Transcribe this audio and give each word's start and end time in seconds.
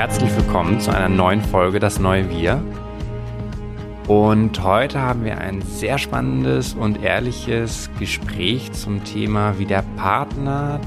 Herzlich 0.00 0.34
willkommen 0.34 0.80
zu 0.80 0.90
einer 0.90 1.10
neuen 1.10 1.42
Folge 1.42 1.78
Das 1.78 1.98
neue 1.98 2.30
Wir. 2.30 2.64
Und 4.08 4.64
heute 4.64 4.98
haben 4.98 5.26
wir 5.26 5.36
ein 5.36 5.60
sehr 5.60 5.98
spannendes 5.98 6.72
und 6.72 7.02
ehrliches 7.02 7.90
Gespräch 7.98 8.72
zum 8.72 9.04
Thema, 9.04 9.58
wie 9.58 9.66
der 9.66 9.84
Partner 9.98 10.80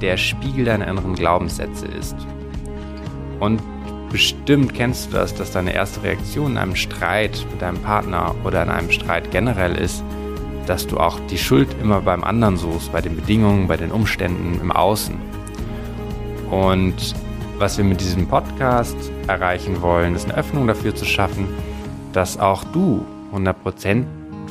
der 0.00 0.16
Spiegel 0.16 0.64
deiner 0.64 0.88
inneren 0.88 1.14
Glaubenssätze 1.14 1.86
ist. 1.86 2.16
Und 3.38 3.62
bestimmt 4.10 4.74
kennst 4.74 5.06
du 5.06 5.18
das, 5.18 5.36
dass 5.36 5.52
deine 5.52 5.72
erste 5.72 6.02
Reaktion 6.02 6.50
in 6.50 6.58
einem 6.58 6.74
Streit 6.74 7.46
mit 7.52 7.62
deinem 7.62 7.80
Partner 7.80 8.34
oder 8.42 8.64
in 8.64 8.70
einem 8.70 8.90
Streit 8.90 9.30
generell 9.30 9.76
ist, 9.76 10.02
dass 10.66 10.84
du 10.84 10.98
auch 10.98 11.20
die 11.30 11.38
Schuld 11.38 11.68
immer 11.80 12.00
beim 12.00 12.24
anderen 12.24 12.56
suchst, 12.56 12.90
bei 12.90 13.02
den 13.02 13.14
Bedingungen, 13.14 13.68
bei 13.68 13.76
den 13.76 13.92
Umständen 13.92 14.60
im 14.60 14.72
Außen. 14.72 15.14
Und 16.50 17.14
was 17.58 17.76
wir 17.76 17.84
mit 17.84 18.00
diesem 18.00 18.28
Podcast 18.28 18.96
erreichen 19.26 19.82
wollen, 19.82 20.14
ist 20.14 20.26
eine 20.26 20.36
Öffnung 20.36 20.68
dafür 20.68 20.94
zu 20.94 21.04
schaffen, 21.04 21.48
dass 22.12 22.38
auch 22.38 22.62
du 22.64 23.04
100% 23.34 24.04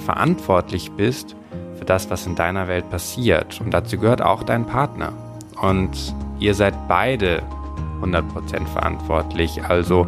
verantwortlich 0.05 0.91
bist 0.91 1.35
für 1.77 1.85
das, 1.85 2.09
was 2.09 2.27
in 2.27 2.35
deiner 2.35 2.67
Welt 2.67 2.89
passiert. 2.89 3.61
Und 3.61 3.73
dazu 3.73 3.97
gehört 3.97 4.21
auch 4.21 4.43
dein 4.43 4.66
Partner. 4.66 5.13
Und 5.61 6.13
ihr 6.39 6.53
seid 6.53 6.73
beide 6.89 7.43
100% 8.02 8.67
verantwortlich. 8.67 9.63
Also 9.63 10.05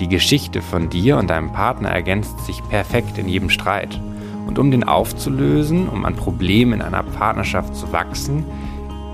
die 0.00 0.08
Geschichte 0.08 0.62
von 0.62 0.90
dir 0.90 1.16
und 1.16 1.30
deinem 1.30 1.52
Partner 1.52 1.90
ergänzt 1.90 2.40
sich 2.44 2.60
perfekt 2.68 3.18
in 3.18 3.28
jedem 3.28 3.50
Streit. 3.50 4.00
Und 4.48 4.58
um 4.58 4.72
den 4.72 4.82
aufzulösen, 4.82 5.88
um 5.88 6.04
an 6.04 6.16
Problemen 6.16 6.74
in 6.74 6.82
einer 6.82 7.04
Partnerschaft 7.04 7.76
zu 7.76 7.92
wachsen, 7.92 8.44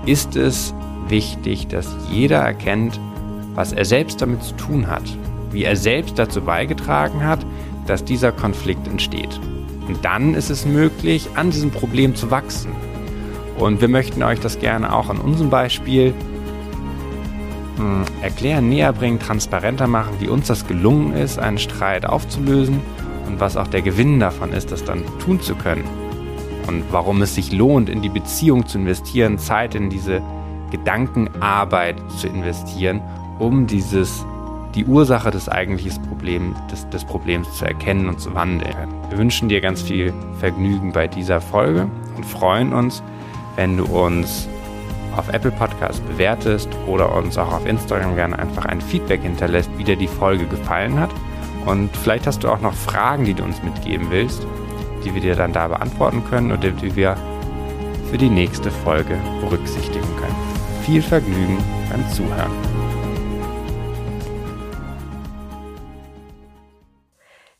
ist 0.05 0.35
es 0.35 0.73
wichtig, 1.11 1.67
dass 1.67 1.95
jeder 2.09 2.39
erkennt, 2.39 2.99
was 3.53 3.73
er 3.73 3.85
selbst 3.85 4.21
damit 4.21 4.41
zu 4.41 4.55
tun 4.55 4.87
hat, 4.87 5.03
wie 5.51 5.63
er 5.63 5.75
selbst 5.75 6.17
dazu 6.17 6.41
beigetragen 6.41 7.23
hat, 7.23 7.45
dass 7.85 8.03
dieser 8.03 8.31
Konflikt 8.31 8.87
entsteht. 8.87 9.39
Und 9.87 10.03
dann 10.03 10.33
ist 10.33 10.49
es 10.49 10.65
möglich, 10.65 11.29
an 11.35 11.51
diesem 11.51 11.69
Problem 11.69 12.15
zu 12.15 12.31
wachsen. 12.31 12.71
Und 13.57 13.81
wir 13.81 13.89
möchten 13.89 14.23
euch 14.23 14.39
das 14.39 14.59
gerne 14.59 14.93
auch 14.95 15.09
an 15.09 15.19
unserem 15.19 15.49
Beispiel 15.49 16.13
hm, 17.75 18.05
erklären, 18.21 18.69
näher 18.69 18.93
bringen, 18.93 19.19
transparenter 19.19 19.87
machen, 19.87 20.15
wie 20.19 20.29
uns 20.29 20.47
das 20.47 20.67
gelungen 20.67 21.13
ist, 21.13 21.37
einen 21.37 21.57
Streit 21.57 22.05
aufzulösen 22.05 22.79
und 23.27 23.39
was 23.39 23.57
auch 23.57 23.67
der 23.67 23.81
Gewinn 23.81 24.19
davon 24.19 24.53
ist, 24.53 24.71
das 24.71 24.83
dann 24.83 25.03
tun 25.19 25.41
zu 25.41 25.55
können. 25.55 25.83
Und 26.67 26.83
warum 26.91 27.21
es 27.21 27.35
sich 27.35 27.51
lohnt, 27.51 27.89
in 27.89 28.01
die 28.01 28.09
Beziehung 28.09 28.65
zu 28.67 28.77
investieren, 28.77 29.37
Zeit 29.37 29.75
in 29.75 29.89
diese 29.89 30.21
Gedankenarbeit 30.71 31.97
zu 32.17 32.27
investieren, 32.27 33.01
um 33.37 33.67
dieses, 33.67 34.25
die 34.73 34.85
Ursache 34.85 35.29
des 35.29 35.49
eigentlichen 35.49 36.01
Problems, 36.07 36.57
des, 36.71 36.89
des 36.89 37.03
Problems 37.05 37.51
zu 37.53 37.65
erkennen 37.65 38.07
und 38.07 38.19
zu 38.19 38.33
wandeln. 38.33 38.73
Wir 39.09 39.17
wünschen 39.17 39.49
dir 39.49 39.61
ganz 39.61 39.81
viel 39.81 40.13
Vergnügen 40.39 40.93
bei 40.93 41.07
dieser 41.07 41.41
Folge 41.41 41.87
und 42.15 42.25
freuen 42.25 42.73
uns, 42.73 43.03
wenn 43.55 43.77
du 43.77 43.85
uns 43.85 44.47
auf 45.15 45.27
Apple 45.29 45.51
Podcast 45.51 46.05
bewertest 46.07 46.69
oder 46.87 47.13
uns 47.13 47.37
auch 47.37 47.51
auf 47.51 47.65
Instagram 47.65 48.15
gerne 48.15 48.39
einfach 48.39 48.65
ein 48.65 48.79
Feedback 48.79 49.21
hinterlässt, 49.21 49.69
wie 49.77 49.83
dir 49.83 49.97
die 49.97 50.07
Folge 50.07 50.45
gefallen 50.45 50.99
hat. 50.99 51.09
Und 51.65 51.95
vielleicht 51.95 52.27
hast 52.27 52.43
du 52.43 52.49
auch 52.49 52.61
noch 52.61 52.73
Fragen, 52.73 53.25
die 53.25 53.33
du 53.33 53.43
uns 53.43 53.61
mitgeben 53.61 54.07
willst, 54.09 54.47
die 55.03 55.13
wir 55.13 55.21
dir 55.21 55.35
dann 55.35 55.53
da 55.53 55.67
beantworten 55.67 56.23
können 56.29 56.51
oder 56.51 56.71
die 56.71 56.95
wir 56.95 57.17
für 58.09 58.17
die 58.17 58.29
nächste 58.29 58.71
Folge 58.71 59.17
berücksichtigen 59.41 60.07
können 60.17 60.50
viel 60.81 61.01
Vergnügen 61.01 61.57
beim 61.89 62.07
Zuhören. 62.09 62.51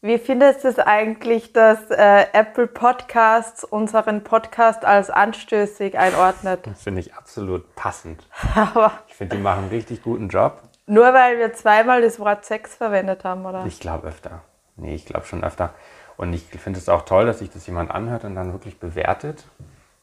Wie 0.03 0.17
findest 0.17 0.63
du 0.63 0.69
es 0.69 0.79
eigentlich, 0.79 1.53
dass 1.53 1.91
äh, 1.91 2.25
Apple 2.33 2.65
Podcasts 2.65 3.63
unseren 3.63 4.23
Podcast 4.23 4.83
als 4.83 5.11
anstößig 5.11 5.99
einordnet? 5.99 6.65
Das 6.65 6.81
finde 6.83 7.01
ich 7.01 7.13
absolut 7.13 7.75
passend. 7.75 8.27
Aber 8.55 8.93
ich 9.07 9.13
finde, 9.13 9.35
die 9.35 9.41
machen 9.41 9.65
einen 9.65 9.69
richtig 9.69 10.01
guten 10.01 10.29
Job. 10.29 10.63
Nur 10.87 11.13
weil 11.13 11.37
wir 11.37 11.53
zweimal 11.53 12.01
das 12.01 12.19
Wort 12.19 12.45
Sex 12.45 12.73
verwendet 12.73 13.23
haben, 13.23 13.45
oder? 13.45 13.63
Ich 13.67 13.79
glaube 13.79 14.07
öfter. 14.07 14.41
Nee, 14.75 14.95
ich 14.95 15.05
glaube 15.05 15.27
schon 15.27 15.43
öfter. 15.43 15.75
Und 16.17 16.33
ich 16.33 16.41
finde 16.45 16.79
es 16.79 16.89
auch 16.89 17.03
toll, 17.03 17.27
dass 17.27 17.39
sich 17.39 17.51
das 17.51 17.67
jemand 17.67 17.91
anhört 17.91 18.23
und 18.23 18.33
dann 18.33 18.51
wirklich 18.53 18.79
bewertet 18.79 19.45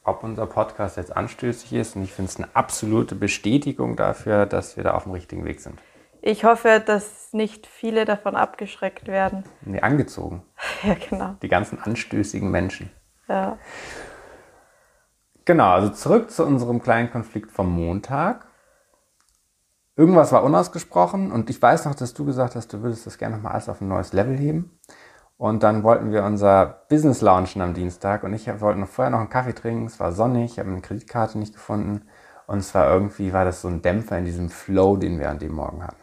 ob 0.09 0.25
unser 0.25 0.47
Podcast 0.47 0.97
jetzt 0.97 1.17
anstößig 1.17 1.73
ist. 1.73 1.97
Und 1.97 2.03
ich 2.03 2.13
finde 2.13 2.31
es 2.31 2.37
eine 2.37 2.49
absolute 2.55 3.15
Bestätigung 3.15 3.97
dafür, 3.97 4.47
dass 4.47 4.77
wir 4.77 4.85
da 4.85 4.95
auf 4.95 5.05
dem 5.05 5.13
richtigen 5.13 5.45
Weg 5.45 5.61
sind. 5.61 5.79
Ich 6.21 6.45
hoffe, 6.45 6.83
dass 6.85 7.33
nicht 7.33 7.67
viele 7.67 8.05
davon 8.05 8.35
abgeschreckt 8.35 9.07
werden. 9.07 9.45
Nee, 9.63 9.81
angezogen. 9.81 10.43
Ja, 10.83 10.95
genau. 10.95 11.35
Die 11.43 11.49
ganzen 11.49 11.81
anstößigen 11.81 12.51
Menschen. 12.51 12.91
Ja. 13.29 13.59
Genau, 15.45 15.71
also 15.71 15.89
zurück 15.91 16.31
zu 16.31 16.45
unserem 16.45 16.83
kleinen 16.83 17.11
Konflikt 17.11 17.51
vom 17.51 17.71
Montag. 17.75 18.47
Irgendwas 19.97 20.31
war 20.31 20.45
unausgesprochen 20.45 21.33
und 21.33 21.51
ich 21.51 21.61
weiß 21.61 21.87
noch, 21.87 21.95
dass 21.95 22.15
du 22.15 22.25
gesagt 22.25 22.55
hast, 22.55 22.73
du 22.73 22.83
würdest 22.83 23.07
das 23.07 23.19
gerne 23.19 23.37
nochmal 23.37 23.53
alles 23.53 23.69
auf 23.69 23.81
ein 23.81 23.89
neues 23.89 24.13
Level 24.13 24.37
heben. 24.37 24.79
Und 25.38 25.62
dann 25.62 25.84
wollten 25.84 26.10
wir 26.10 26.25
unser 26.25 26.66
Business 26.88 27.21
launchen 27.21 27.62
am 27.62 27.72
Dienstag 27.72 28.25
und 28.25 28.34
ich 28.34 28.49
wollte 28.60 28.81
noch 28.81 28.88
vorher 28.88 29.10
noch 29.10 29.21
einen 29.21 29.31
Kaffee 29.31 29.54
trinken. 29.54 29.87
Es 29.87 30.00
war 30.00 30.10
sonnig, 30.10 30.53
ich 30.53 30.59
habe 30.59 30.69
eine 30.69 30.81
Kreditkarte 30.81 31.38
nicht 31.38 31.54
gefunden. 31.54 32.03
Und 32.49 32.59
es 32.59 32.75
war 32.75 32.91
irgendwie, 32.91 33.32
war 33.32 33.44
das 33.44 33.60
so 33.60 33.69
ein 33.69 33.81
Dämpfer 33.81 34.19
in 34.19 34.25
diesem 34.25 34.50
Flow, 34.50 34.97
den 34.97 35.21
wir 35.21 35.31
an 35.31 35.38
dem 35.38 35.53
Morgen 35.53 35.84
hatten. 35.84 36.03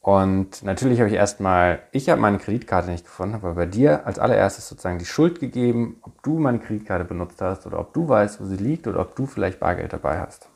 Und 0.00 0.62
natürlich 0.62 1.00
habe 1.00 1.10
ich 1.10 1.16
erstmal, 1.16 1.80
ich 1.90 2.08
habe 2.08 2.20
meine 2.20 2.38
Kreditkarte 2.38 2.88
nicht 2.88 3.04
gefunden, 3.04 3.34
aber 3.34 3.54
bei 3.54 3.66
dir 3.66 4.06
als 4.06 4.18
allererstes 4.18 4.68
sozusagen 4.68 4.98
die 4.98 5.04
Schuld 5.04 5.40
gegeben, 5.40 5.98
ob 6.02 6.22
du 6.22 6.38
meine 6.38 6.60
Kreditkarte 6.60 7.04
benutzt 7.04 7.42
hast 7.42 7.66
oder 7.66 7.80
ob 7.80 7.92
du 7.94 8.08
weißt, 8.08 8.40
wo 8.40 8.44
sie 8.44 8.56
liegt 8.56 8.86
oder 8.86 9.00
ob 9.00 9.16
du 9.16 9.26
vielleicht 9.26 9.58
Bargeld 9.58 9.92
dabei 9.92 10.20
hast. 10.20 10.48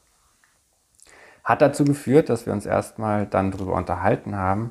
Hat 1.42 1.60
dazu 1.60 1.84
geführt, 1.84 2.28
dass 2.28 2.47
wir 2.47 2.53
uns 2.53 2.66
erstmal 2.66 3.26
dann 3.26 3.50
darüber 3.50 3.74
unterhalten 3.74 4.36
haben, 4.36 4.70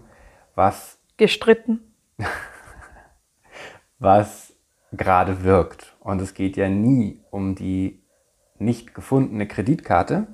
was. 0.56 1.00
Gestritten. 1.18 1.82
was 4.02 4.54
gerade 4.92 5.44
wirkt. 5.44 5.96
Und 6.00 6.22
es 6.22 6.34
geht 6.34 6.58
ja 6.58 6.68
nie 6.70 7.22
um 7.30 7.56
die 7.56 8.04
nicht 8.58 8.94
gefundene 8.94 9.48
Kreditkarte, 9.48 10.28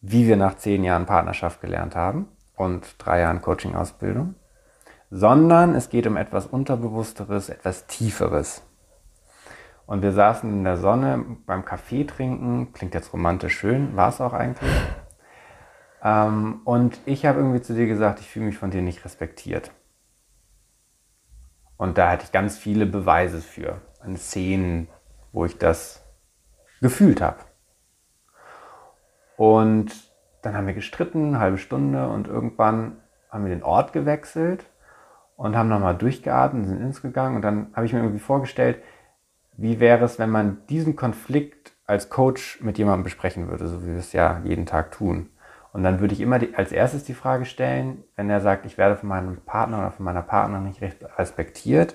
wie 0.00 0.26
wir 0.26 0.36
nach 0.36 0.56
zehn 0.56 0.84
Jahren 0.84 1.06
Partnerschaft 1.06 1.60
gelernt 1.60 1.94
haben 1.96 2.28
und 2.56 2.94
drei 2.98 3.20
Jahren 3.20 3.42
Coaching-Ausbildung, 3.42 4.36
sondern 5.10 5.74
es 5.74 5.90
geht 5.90 6.06
um 6.06 6.16
etwas 6.16 6.46
Unterbewussteres, 6.46 7.48
etwas 7.48 7.86
Tieferes. 7.86 8.62
Und 9.86 10.02
wir 10.02 10.12
saßen 10.12 10.48
in 10.48 10.64
der 10.64 10.76
Sonne 10.76 11.24
beim 11.46 11.64
Kaffee 11.64 12.04
trinken, 12.04 12.72
klingt 12.72 12.94
jetzt 12.94 13.12
romantisch 13.12 13.58
schön, 13.58 13.96
war 13.96 14.08
es 14.08 14.20
auch 14.20 14.32
eigentlich. 14.32 14.70
Ähm, 16.02 16.60
und 16.64 17.00
ich 17.06 17.26
habe 17.26 17.40
irgendwie 17.40 17.60
zu 17.60 17.74
dir 17.74 17.88
gesagt, 17.88 18.20
ich 18.20 18.28
fühle 18.30 18.46
mich 18.46 18.56
von 18.56 18.70
dir 18.70 18.82
nicht 18.82 19.04
respektiert. 19.04 19.72
Und 21.80 21.96
da 21.96 22.10
hatte 22.10 22.24
ich 22.24 22.30
ganz 22.30 22.58
viele 22.58 22.84
Beweise 22.84 23.40
für, 23.40 23.80
an 24.00 24.14
Szenen, 24.18 24.88
wo 25.32 25.46
ich 25.46 25.56
das 25.56 26.04
gefühlt 26.82 27.22
habe. 27.22 27.38
Und 29.38 29.90
dann 30.42 30.54
haben 30.54 30.66
wir 30.66 30.74
gestritten, 30.74 31.28
eine 31.28 31.38
halbe 31.38 31.56
Stunde, 31.56 32.06
und 32.10 32.28
irgendwann 32.28 32.98
haben 33.30 33.46
wir 33.46 33.54
den 33.54 33.62
Ort 33.62 33.94
gewechselt 33.94 34.66
und 35.36 35.56
haben 35.56 35.70
nochmal 35.70 35.96
durchgeatmet, 35.96 36.66
sind 36.66 36.82
ins 36.82 37.00
gegangen. 37.00 37.36
Und 37.36 37.42
dann 37.42 37.72
habe 37.72 37.86
ich 37.86 37.94
mir 37.94 38.00
irgendwie 38.00 38.18
vorgestellt, 38.18 38.82
wie 39.56 39.80
wäre 39.80 40.04
es, 40.04 40.18
wenn 40.18 40.28
man 40.28 40.58
diesen 40.68 40.96
Konflikt 40.96 41.72
als 41.86 42.10
Coach 42.10 42.60
mit 42.60 42.76
jemandem 42.76 43.04
besprechen 43.04 43.48
würde, 43.48 43.68
so 43.68 43.84
wie 43.84 43.92
wir 43.92 44.00
es 44.00 44.12
ja 44.12 44.42
jeden 44.44 44.66
Tag 44.66 44.92
tun. 44.92 45.30
Und 45.72 45.82
dann 45.84 46.00
würde 46.00 46.14
ich 46.14 46.20
immer 46.20 46.38
die, 46.38 46.54
als 46.54 46.72
erstes 46.72 47.04
die 47.04 47.14
Frage 47.14 47.44
stellen, 47.44 48.02
wenn 48.16 48.28
er 48.28 48.40
sagt, 48.40 48.66
ich 48.66 48.76
werde 48.76 48.96
von 48.96 49.08
meinem 49.08 49.36
Partner 49.38 49.78
oder 49.78 49.90
von 49.92 50.04
meiner 50.04 50.22
Partnerin 50.22 50.64
nicht 50.64 50.82
respektiert, 51.16 51.94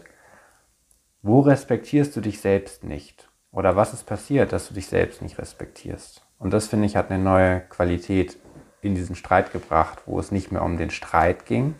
wo 1.22 1.42
respektierst 1.42 2.16
du 2.16 2.22
dich 2.22 2.40
selbst 2.40 2.84
nicht? 2.84 3.30
Oder 3.52 3.76
was 3.76 3.94
ist 3.94 4.06
passiert, 4.06 4.54
dass 4.54 4.68
du 4.68 4.74
dich 4.74 4.88
selbst 4.88 5.22
nicht 5.22 5.38
respektierst? 5.38 6.26
Und 6.40 6.52
das 6.52 6.68
finde 6.68 6.86
ich 6.86 6.96
hat 6.96 7.10
eine 7.10 7.24
neue 7.24 7.62
Qualität 7.62 8.38
in 8.82 8.96
diesen 8.96 9.16
Streit 9.16 9.52
gebracht, 9.52 10.04
wo 10.06 10.20
es 10.20 10.32
nicht 10.32 10.52
mehr 10.52 10.62
um 10.62 10.78
den 10.78 10.92
Streit 10.92 11.46
ging, 11.46 11.76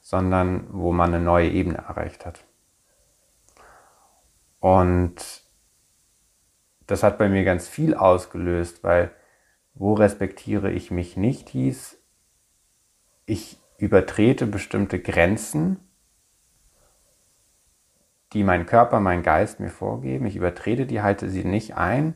sondern 0.00 0.66
wo 0.70 0.92
man 0.92 1.12
eine 1.12 1.22
neue 1.22 1.50
Ebene 1.50 1.78
erreicht 1.78 2.24
hat. 2.24 2.44
Und 4.60 5.42
das 6.86 7.02
hat 7.02 7.18
bei 7.18 7.28
mir 7.28 7.44
ganz 7.44 7.68
viel 7.68 7.94
ausgelöst, 7.94 8.82
weil 8.82 9.10
wo 9.78 9.94
respektiere 9.94 10.70
ich 10.70 10.90
mich 10.90 11.16
nicht, 11.16 11.48
hieß, 11.48 11.98
ich 13.26 13.58
übertrete 13.78 14.46
bestimmte 14.46 14.98
Grenzen, 14.98 15.78
die 18.32 18.44
mein 18.44 18.66
Körper, 18.66 19.00
mein 19.00 19.22
Geist 19.22 19.60
mir 19.60 19.70
vorgeben. 19.70 20.26
Ich 20.26 20.36
übertrete 20.36 20.84
die, 20.84 21.00
halte 21.00 21.30
sie 21.30 21.44
nicht 21.44 21.76
ein, 21.76 22.14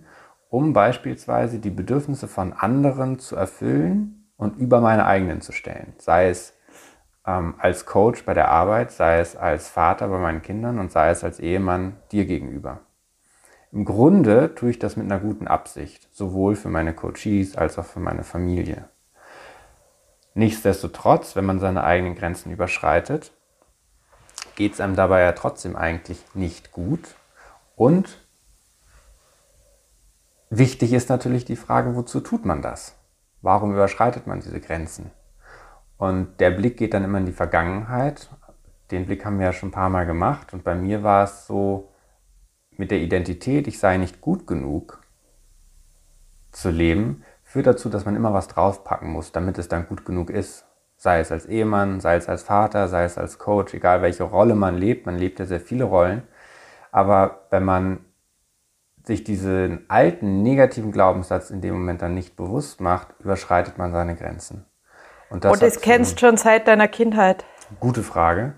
um 0.50 0.72
beispielsweise 0.72 1.58
die 1.58 1.70
Bedürfnisse 1.70 2.28
von 2.28 2.52
anderen 2.52 3.18
zu 3.18 3.36
erfüllen, 3.36 4.22
und 4.42 4.58
über 4.58 4.80
meine 4.80 5.06
eigenen 5.06 5.40
zu 5.40 5.52
stellen. 5.52 5.94
Sei 5.98 6.28
es 6.28 6.54
ähm, 7.24 7.54
als 7.58 7.86
Coach 7.86 8.24
bei 8.24 8.34
der 8.34 8.48
Arbeit, 8.48 8.90
sei 8.90 9.20
es 9.20 9.36
als 9.36 9.68
Vater 9.68 10.08
bei 10.08 10.18
meinen 10.18 10.42
Kindern 10.42 10.80
und 10.80 10.90
sei 10.90 11.10
es 11.10 11.22
als 11.22 11.38
Ehemann 11.38 11.96
dir 12.10 12.24
gegenüber. 12.24 12.80
Im 13.72 13.86
Grunde 13.86 14.54
tue 14.54 14.68
ich 14.68 14.78
das 14.78 14.96
mit 14.96 15.10
einer 15.10 15.18
guten 15.18 15.48
Absicht, 15.48 16.06
sowohl 16.14 16.56
für 16.56 16.68
meine 16.68 16.92
Coaches 16.92 17.56
als 17.56 17.78
auch 17.78 17.86
für 17.86 18.00
meine 18.00 18.22
Familie. 18.22 18.84
Nichtsdestotrotz, 20.34 21.36
wenn 21.36 21.46
man 21.46 21.58
seine 21.58 21.82
eigenen 21.82 22.14
Grenzen 22.14 22.52
überschreitet, 22.52 23.32
geht 24.56 24.74
es 24.74 24.80
einem 24.80 24.94
dabei 24.94 25.22
ja 25.22 25.32
trotzdem 25.32 25.74
eigentlich 25.74 26.22
nicht 26.34 26.72
gut. 26.72 27.14
Und 27.74 28.18
wichtig 30.50 30.92
ist 30.92 31.08
natürlich 31.08 31.46
die 31.46 31.56
Frage, 31.56 31.96
wozu 31.96 32.20
tut 32.20 32.44
man 32.44 32.60
das? 32.60 32.94
Warum 33.40 33.72
überschreitet 33.72 34.26
man 34.26 34.40
diese 34.40 34.60
Grenzen? 34.60 35.10
Und 35.96 36.40
der 36.40 36.50
Blick 36.50 36.76
geht 36.76 36.92
dann 36.92 37.04
immer 37.04 37.18
in 37.18 37.26
die 37.26 37.32
Vergangenheit. 37.32 38.28
Den 38.90 39.06
Blick 39.06 39.24
haben 39.24 39.38
wir 39.38 39.46
ja 39.46 39.52
schon 39.54 39.70
ein 39.70 39.72
paar 39.72 39.88
Mal 39.88 40.04
gemacht. 40.04 40.52
Und 40.52 40.62
bei 40.62 40.74
mir 40.74 41.02
war 41.02 41.24
es 41.24 41.46
so 41.46 41.91
mit 42.82 42.90
der 42.90 42.98
Identität, 42.98 43.68
ich 43.68 43.78
sei 43.78 43.96
nicht 43.96 44.20
gut 44.20 44.44
genug 44.44 45.04
zu 46.50 46.68
leben, 46.68 47.22
führt 47.44 47.68
dazu, 47.68 47.88
dass 47.88 48.04
man 48.04 48.16
immer 48.16 48.34
was 48.34 48.48
draufpacken 48.48 49.08
muss, 49.08 49.30
damit 49.30 49.56
es 49.58 49.68
dann 49.68 49.86
gut 49.86 50.04
genug 50.04 50.30
ist. 50.30 50.66
Sei 50.96 51.20
es 51.20 51.30
als 51.30 51.46
Ehemann, 51.46 52.00
sei 52.00 52.16
es 52.16 52.28
als 52.28 52.42
Vater, 52.42 52.88
sei 52.88 53.04
es 53.04 53.18
als 53.18 53.38
Coach, 53.38 53.72
egal 53.72 54.02
welche 54.02 54.24
Rolle 54.24 54.56
man 54.56 54.76
lebt. 54.76 55.06
Man 55.06 55.16
lebt 55.16 55.38
ja 55.38 55.44
sehr 55.44 55.60
viele 55.60 55.84
Rollen. 55.84 56.24
Aber 56.90 57.46
wenn 57.50 57.64
man 57.64 58.04
sich 59.04 59.22
diesen 59.22 59.88
alten 59.88 60.42
negativen 60.42 60.90
Glaubenssatz 60.90 61.50
in 61.50 61.60
dem 61.60 61.74
Moment 61.74 62.02
dann 62.02 62.14
nicht 62.14 62.34
bewusst 62.34 62.80
macht, 62.80 63.14
überschreitet 63.20 63.78
man 63.78 63.92
seine 63.92 64.16
Grenzen. 64.16 64.66
Und 65.30 65.44
das, 65.44 65.52
Und 65.52 65.62
das 65.62 65.80
kennst 65.82 66.18
schon 66.18 66.36
seit 66.36 66.66
deiner 66.66 66.88
Kindheit? 66.88 67.44
Gute 67.78 68.02
Frage. 68.02 68.54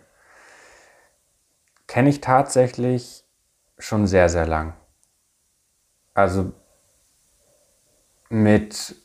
Kenne 1.87 2.09
ich 2.09 2.23
tatsächlich 2.23 3.24
schon 3.79 4.07
sehr, 4.07 4.29
sehr 4.29 4.47
lang. 4.47 4.75
Also 6.15 6.53
mit 8.29 8.97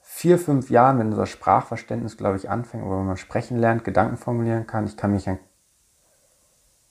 vier, 0.00 0.38
fünf 0.38 0.70
Jahren, 0.70 0.98
wenn 0.98 1.10
das 1.10 1.30
Sprachverständnis, 1.30 2.16
glaube 2.16 2.36
ich, 2.36 2.50
anfängt, 2.50 2.84
oder 2.84 2.98
wenn 2.98 3.06
man 3.06 3.16
sprechen 3.16 3.58
lernt, 3.58 3.84
Gedanken 3.84 4.16
formulieren 4.16 4.66
kann, 4.66 4.86
ich 4.86 4.96
kann 4.96 5.12
mich 5.12 5.28
an 5.28 5.38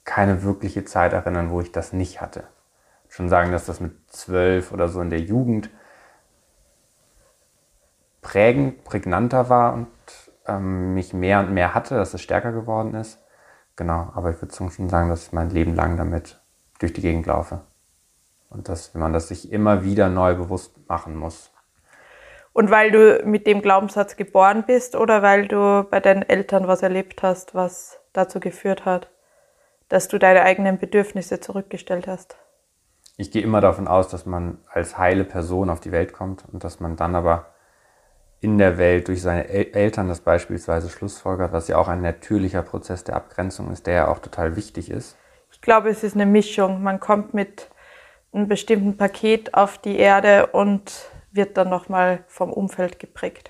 keine 0.03 0.43
wirkliche 0.43 0.83
Zeit 0.83 1.13
erinnern, 1.13 1.49
wo 1.49 1.61
ich 1.61 1.71
das 1.71 1.93
nicht 1.93 2.19
hatte. 2.19 2.43
Schon 3.07 3.29
sagen, 3.29 3.51
dass 3.51 3.65
das 3.65 3.79
mit 3.79 3.93
zwölf 4.11 4.71
oder 4.71 4.89
so 4.89 4.99
in 5.01 5.09
der 5.09 5.21
Jugend 5.21 5.69
prägend, 8.21 8.83
prägnanter 8.83 9.49
war 9.49 9.73
und 9.73 9.87
ähm, 10.45 10.93
mich 10.93 11.13
mehr 11.13 11.39
und 11.39 11.53
mehr 11.53 11.73
hatte, 11.73 11.95
dass 11.95 12.13
es 12.13 12.21
stärker 12.21 12.51
geworden 12.51 12.95
ist. 12.95 13.19
Genau, 13.75 14.11
aber 14.13 14.31
ich 14.31 14.41
würde 14.41 14.53
schon 14.53 14.89
sagen, 14.89 15.09
dass 15.09 15.27
ich 15.27 15.33
mein 15.33 15.49
Leben 15.49 15.75
lang 15.75 15.97
damit 15.97 16.42
durch 16.79 16.93
die 16.93 17.01
Gegend 17.01 17.25
laufe. 17.25 17.61
Und 18.49 18.69
dass 18.69 18.93
man 18.93 19.13
das 19.13 19.27
sich 19.29 19.51
immer 19.51 19.83
wieder 19.83 20.09
neu 20.09 20.35
bewusst 20.35 20.73
machen 20.87 21.15
muss. 21.15 21.51
Und 22.53 22.69
weil 22.69 22.91
du 22.91 23.23
mit 23.25 23.47
dem 23.47 23.61
Glaubenssatz 23.61 24.15
geboren 24.15 24.63
bist 24.67 24.95
oder 24.95 25.23
weil 25.23 25.47
du 25.47 25.87
bei 25.89 25.99
deinen 25.99 26.21
Eltern 26.21 26.67
was 26.67 26.83
erlebt 26.83 27.23
hast, 27.23 27.55
was 27.55 27.99
dazu 28.13 28.39
geführt 28.39 28.85
hat, 28.85 29.09
dass 29.89 30.07
du 30.07 30.19
deine 30.19 30.43
eigenen 30.43 30.77
Bedürfnisse 30.77 31.39
zurückgestellt 31.39 32.07
hast? 32.07 32.37
Ich 33.17 33.31
gehe 33.31 33.43
immer 33.43 33.61
davon 33.61 33.87
aus, 33.87 34.07
dass 34.07 34.25
man 34.25 34.59
als 34.69 34.97
heile 34.97 35.23
Person 35.23 35.69
auf 35.69 35.79
die 35.79 35.91
Welt 35.91 36.13
kommt 36.13 36.45
und 36.51 36.63
dass 36.63 36.79
man 36.79 36.95
dann 36.95 37.15
aber 37.15 37.47
in 38.39 38.57
der 38.57 38.77
Welt 38.77 39.07
durch 39.07 39.21
seine 39.21 39.47
Eltern 39.47 40.09
das 40.09 40.19
beispielsweise 40.19 40.89
schlussfolgert, 40.89 41.53
was 41.53 41.69
ja 41.69 41.77
auch 41.77 41.87
ein 41.87 42.01
natürlicher 42.01 42.61
Prozess 42.61 43.03
der 43.03 43.15
Abgrenzung 43.15 43.71
ist, 43.71 43.87
der 43.87 43.93
ja 43.93 44.07
auch 44.09 44.19
total 44.19 44.55
wichtig 44.55 44.91
ist. 44.91 45.15
Ich 45.63 45.65
glaube, 45.65 45.87
es 45.87 46.03
ist 46.03 46.15
eine 46.15 46.25
Mischung. 46.25 46.83
Man 46.83 46.99
kommt 46.99 47.33
mit 47.33 47.69
einem 48.33 48.49
bestimmten 48.49 48.97
Paket 48.97 49.53
auf 49.53 49.77
die 49.77 49.97
Erde 49.97 50.47
und 50.47 51.05
wird 51.31 51.55
dann 51.55 51.69
nochmal 51.69 52.25
vom 52.27 52.51
Umfeld 52.51 52.99
geprägt. 52.99 53.49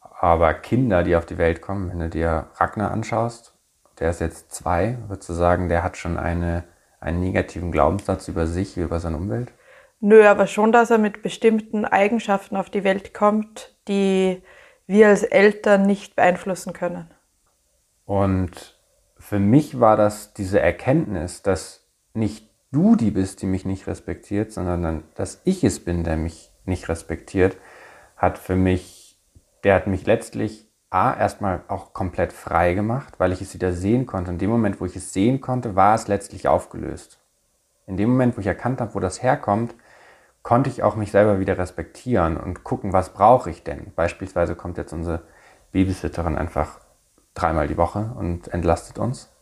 Aber 0.00 0.54
Kinder, 0.54 1.02
die 1.02 1.16
auf 1.16 1.26
die 1.26 1.36
Welt 1.36 1.60
kommen, 1.60 1.90
wenn 1.90 1.98
du 1.98 2.08
dir 2.08 2.46
Ragnar 2.54 2.92
anschaust, 2.92 3.56
der 3.98 4.10
ist 4.10 4.20
jetzt 4.20 4.52
zwei, 4.52 4.98
würdest 5.08 5.28
du 5.30 5.32
sagen, 5.32 5.68
der 5.68 5.82
hat 5.82 5.96
schon 5.96 6.16
eine, 6.16 6.62
einen 7.00 7.18
negativen 7.18 7.72
Glaubenssatz 7.72 8.28
über 8.28 8.46
sich, 8.46 8.76
über 8.76 9.00
seine 9.00 9.16
Umwelt? 9.16 9.52
Nö, 9.98 10.24
aber 10.28 10.46
schon, 10.46 10.70
dass 10.70 10.92
er 10.92 10.98
mit 10.98 11.24
bestimmten 11.24 11.84
Eigenschaften 11.84 12.56
auf 12.56 12.70
die 12.70 12.84
Welt 12.84 13.14
kommt, 13.14 13.74
die 13.88 14.44
wir 14.86 15.08
als 15.08 15.24
Eltern 15.24 15.86
nicht 15.86 16.14
beeinflussen 16.14 16.72
können. 16.72 17.10
Und 18.04 18.79
für 19.20 19.38
mich 19.38 19.78
war 19.78 19.96
das 19.96 20.32
diese 20.32 20.60
Erkenntnis, 20.60 21.42
dass 21.42 21.86
nicht 22.14 22.50
du 22.72 22.96
die 22.96 23.10
bist, 23.10 23.42
die 23.42 23.46
mich 23.46 23.64
nicht 23.64 23.86
respektiert, 23.86 24.50
sondern 24.50 25.04
dass 25.14 25.42
ich 25.44 25.62
es 25.62 25.84
bin, 25.84 26.04
der 26.04 26.16
mich 26.16 26.50
nicht 26.64 26.88
respektiert, 26.88 27.56
hat 28.16 28.38
für 28.38 28.56
mich, 28.56 29.18
der 29.62 29.74
hat 29.74 29.86
mich 29.86 30.06
letztlich 30.06 30.66
A, 30.88 31.14
erstmal 31.14 31.62
auch 31.68 31.92
komplett 31.92 32.32
frei 32.32 32.74
gemacht, 32.74 33.14
weil 33.18 33.30
ich 33.30 33.40
es 33.40 33.54
wieder 33.54 33.72
sehen 33.72 34.06
konnte. 34.06 34.32
In 34.32 34.38
dem 34.38 34.50
Moment, 34.50 34.80
wo 34.80 34.86
ich 34.86 34.96
es 34.96 35.12
sehen 35.12 35.40
konnte, 35.40 35.76
war 35.76 35.94
es 35.94 36.08
letztlich 36.08 36.48
aufgelöst. 36.48 37.20
In 37.86 37.96
dem 37.96 38.10
Moment, 38.10 38.36
wo 38.36 38.40
ich 38.40 38.46
erkannt 38.46 38.80
habe, 38.80 38.94
wo 38.94 39.00
das 39.00 39.22
herkommt, 39.22 39.74
konnte 40.42 40.70
ich 40.70 40.82
auch 40.82 40.96
mich 40.96 41.12
selber 41.12 41.38
wieder 41.38 41.58
respektieren 41.58 42.36
und 42.36 42.64
gucken, 42.64 42.92
was 42.92 43.12
brauche 43.12 43.50
ich 43.50 43.62
denn. 43.62 43.92
Beispielsweise 43.94 44.56
kommt 44.56 44.78
jetzt 44.78 44.92
unsere 44.92 45.22
Babysitterin 45.70 46.36
einfach 46.36 46.80
dreimal 47.40 47.68
die 47.68 47.76
Woche 47.76 48.12
und 48.16 48.48
entlastet 48.48 48.98
uns. 48.98 49.32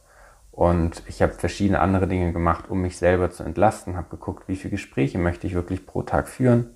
Und 0.50 1.03
ich 1.06 1.23
habe 1.23 1.33
verschiedene 1.33 1.81
andere 1.81 2.09
Dinge 2.09 2.33
gemacht, 2.33 2.69
um 2.69 2.81
mich 2.81 2.99
selber 2.99 3.31
zu 3.31 3.45
entlasten, 3.45 3.97
habe 3.97 4.09
geguckt, 4.11 4.49
wie 4.49 4.56
viele 4.56 4.73
Gespräche 4.73 5.19
möchte 5.19 5.47
ich 5.47 5.55
wirklich 5.55 5.87
pro 5.87 6.03
Tag 6.03 6.29
führen 6.29 6.75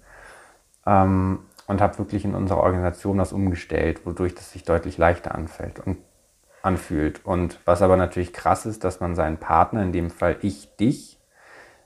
ähm, 0.86 1.40
und 1.66 1.80
habe 1.80 1.98
wirklich 1.98 2.24
in 2.24 2.34
unserer 2.34 2.62
Organisation 2.62 3.18
das 3.18 3.32
umgestellt, 3.32 4.06
wodurch 4.06 4.34
das 4.34 4.52
sich 4.52 4.62
deutlich 4.62 4.98
leichter 4.98 5.34
anfällt 5.34 5.80
und 5.80 5.98
anfühlt. 6.62 7.26
Und 7.26 7.58
was 7.64 7.82
aber 7.82 7.96
natürlich 7.96 8.32
krass 8.32 8.66
ist, 8.66 8.84
dass 8.84 9.00
man 9.00 9.16
seinen 9.16 9.38
Partner, 9.38 9.82
in 9.82 9.92
dem 9.92 10.10
Fall 10.10 10.36
ich 10.42 10.76
dich, 10.76 11.18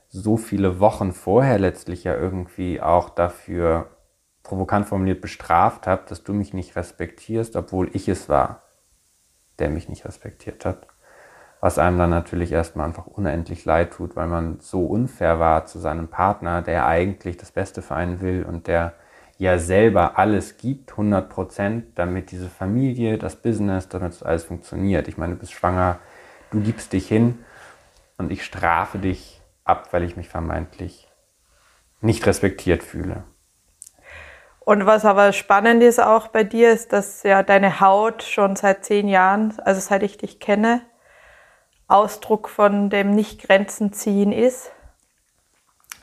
so 0.09 0.37
viele 0.37 0.79
Wochen 0.79 1.11
vorher 1.13 1.59
letztlich 1.59 2.03
ja 2.03 2.15
irgendwie 2.15 2.79
auch 2.79 3.09
dafür 3.09 3.89
provokant 4.43 4.87
formuliert 4.87 5.21
bestraft 5.21 5.87
habe, 5.87 6.03
dass 6.07 6.23
du 6.23 6.33
mich 6.33 6.53
nicht 6.53 6.75
respektierst, 6.75 7.55
obwohl 7.55 7.89
ich 7.93 8.07
es 8.07 8.29
war, 8.29 8.66
der 9.59 9.69
mich 9.69 9.89
nicht 9.89 10.05
respektiert 10.05 10.65
hat 10.65 10.87
was 11.59 11.79
einem 11.79 11.97
dann 11.97 12.09
natürlich 12.09 12.51
erstmal 12.51 12.85
einfach 12.85 13.07
unendlich 13.07 13.65
leid 13.65 13.91
tut, 13.91 14.15
weil 14.15 14.27
man 14.27 14.59
so 14.59 14.85
unfair 14.85 15.39
war 15.39 15.65
zu 15.65 15.79
seinem 15.79 16.07
Partner, 16.07 16.61
der 16.61 16.85
eigentlich 16.85 17.37
das 17.37 17.51
Beste 17.51 17.81
für 17.81 17.95
einen 17.95 18.21
will 18.21 18.43
und 18.43 18.67
der 18.67 18.93
ja 19.39 19.57
selber 19.59 20.17
alles 20.17 20.57
gibt, 20.57 20.91
100 20.91 21.29
Prozent, 21.29 21.85
damit 21.97 22.31
diese 22.31 22.49
Familie, 22.49 23.17
das 23.17 23.35
Business, 23.35 23.89
damit 23.89 24.21
alles 24.23 24.43
funktioniert. 24.43 25.07
Ich 25.07 25.17
meine, 25.17 25.33
du 25.33 25.39
bist 25.39 25.53
schwanger, 25.53 25.99
du 26.51 26.59
gibst 26.61 26.93
dich 26.93 27.07
hin 27.07 27.39
und 28.17 28.31
ich 28.31 28.43
strafe 28.43 28.99
dich 28.99 29.41
ab, 29.63 29.89
weil 29.91 30.03
ich 30.03 30.15
mich 30.15 30.29
vermeintlich 30.29 31.07
nicht 32.01 32.25
respektiert 32.25 32.83
fühle. 32.83 33.23
Und 34.67 34.85
was 34.85 35.05
aber 35.05 35.31
spannend 35.31 35.81
ist 35.81 35.97
auch 35.97 36.27
bei 36.27 36.43
dir, 36.43 36.73
ist, 36.73 36.91
dass 36.91 37.23
ja 37.23 37.41
deine 37.41 37.79
Haut 37.79 38.21
schon 38.21 38.57
seit 38.57 38.83
zehn 38.83 39.07
Jahren, 39.07 39.57
also 39.63 39.79
seit 39.79 40.03
ich 40.03 40.17
dich 40.17 40.41
kenne, 40.41 40.81
Ausdruck 41.87 42.49
von 42.49 42.89
dem 42.89 43.11
Nicht-Grenzen 43.11 43.93
ziehen 43.93 44.33
ist, 44.33 44.73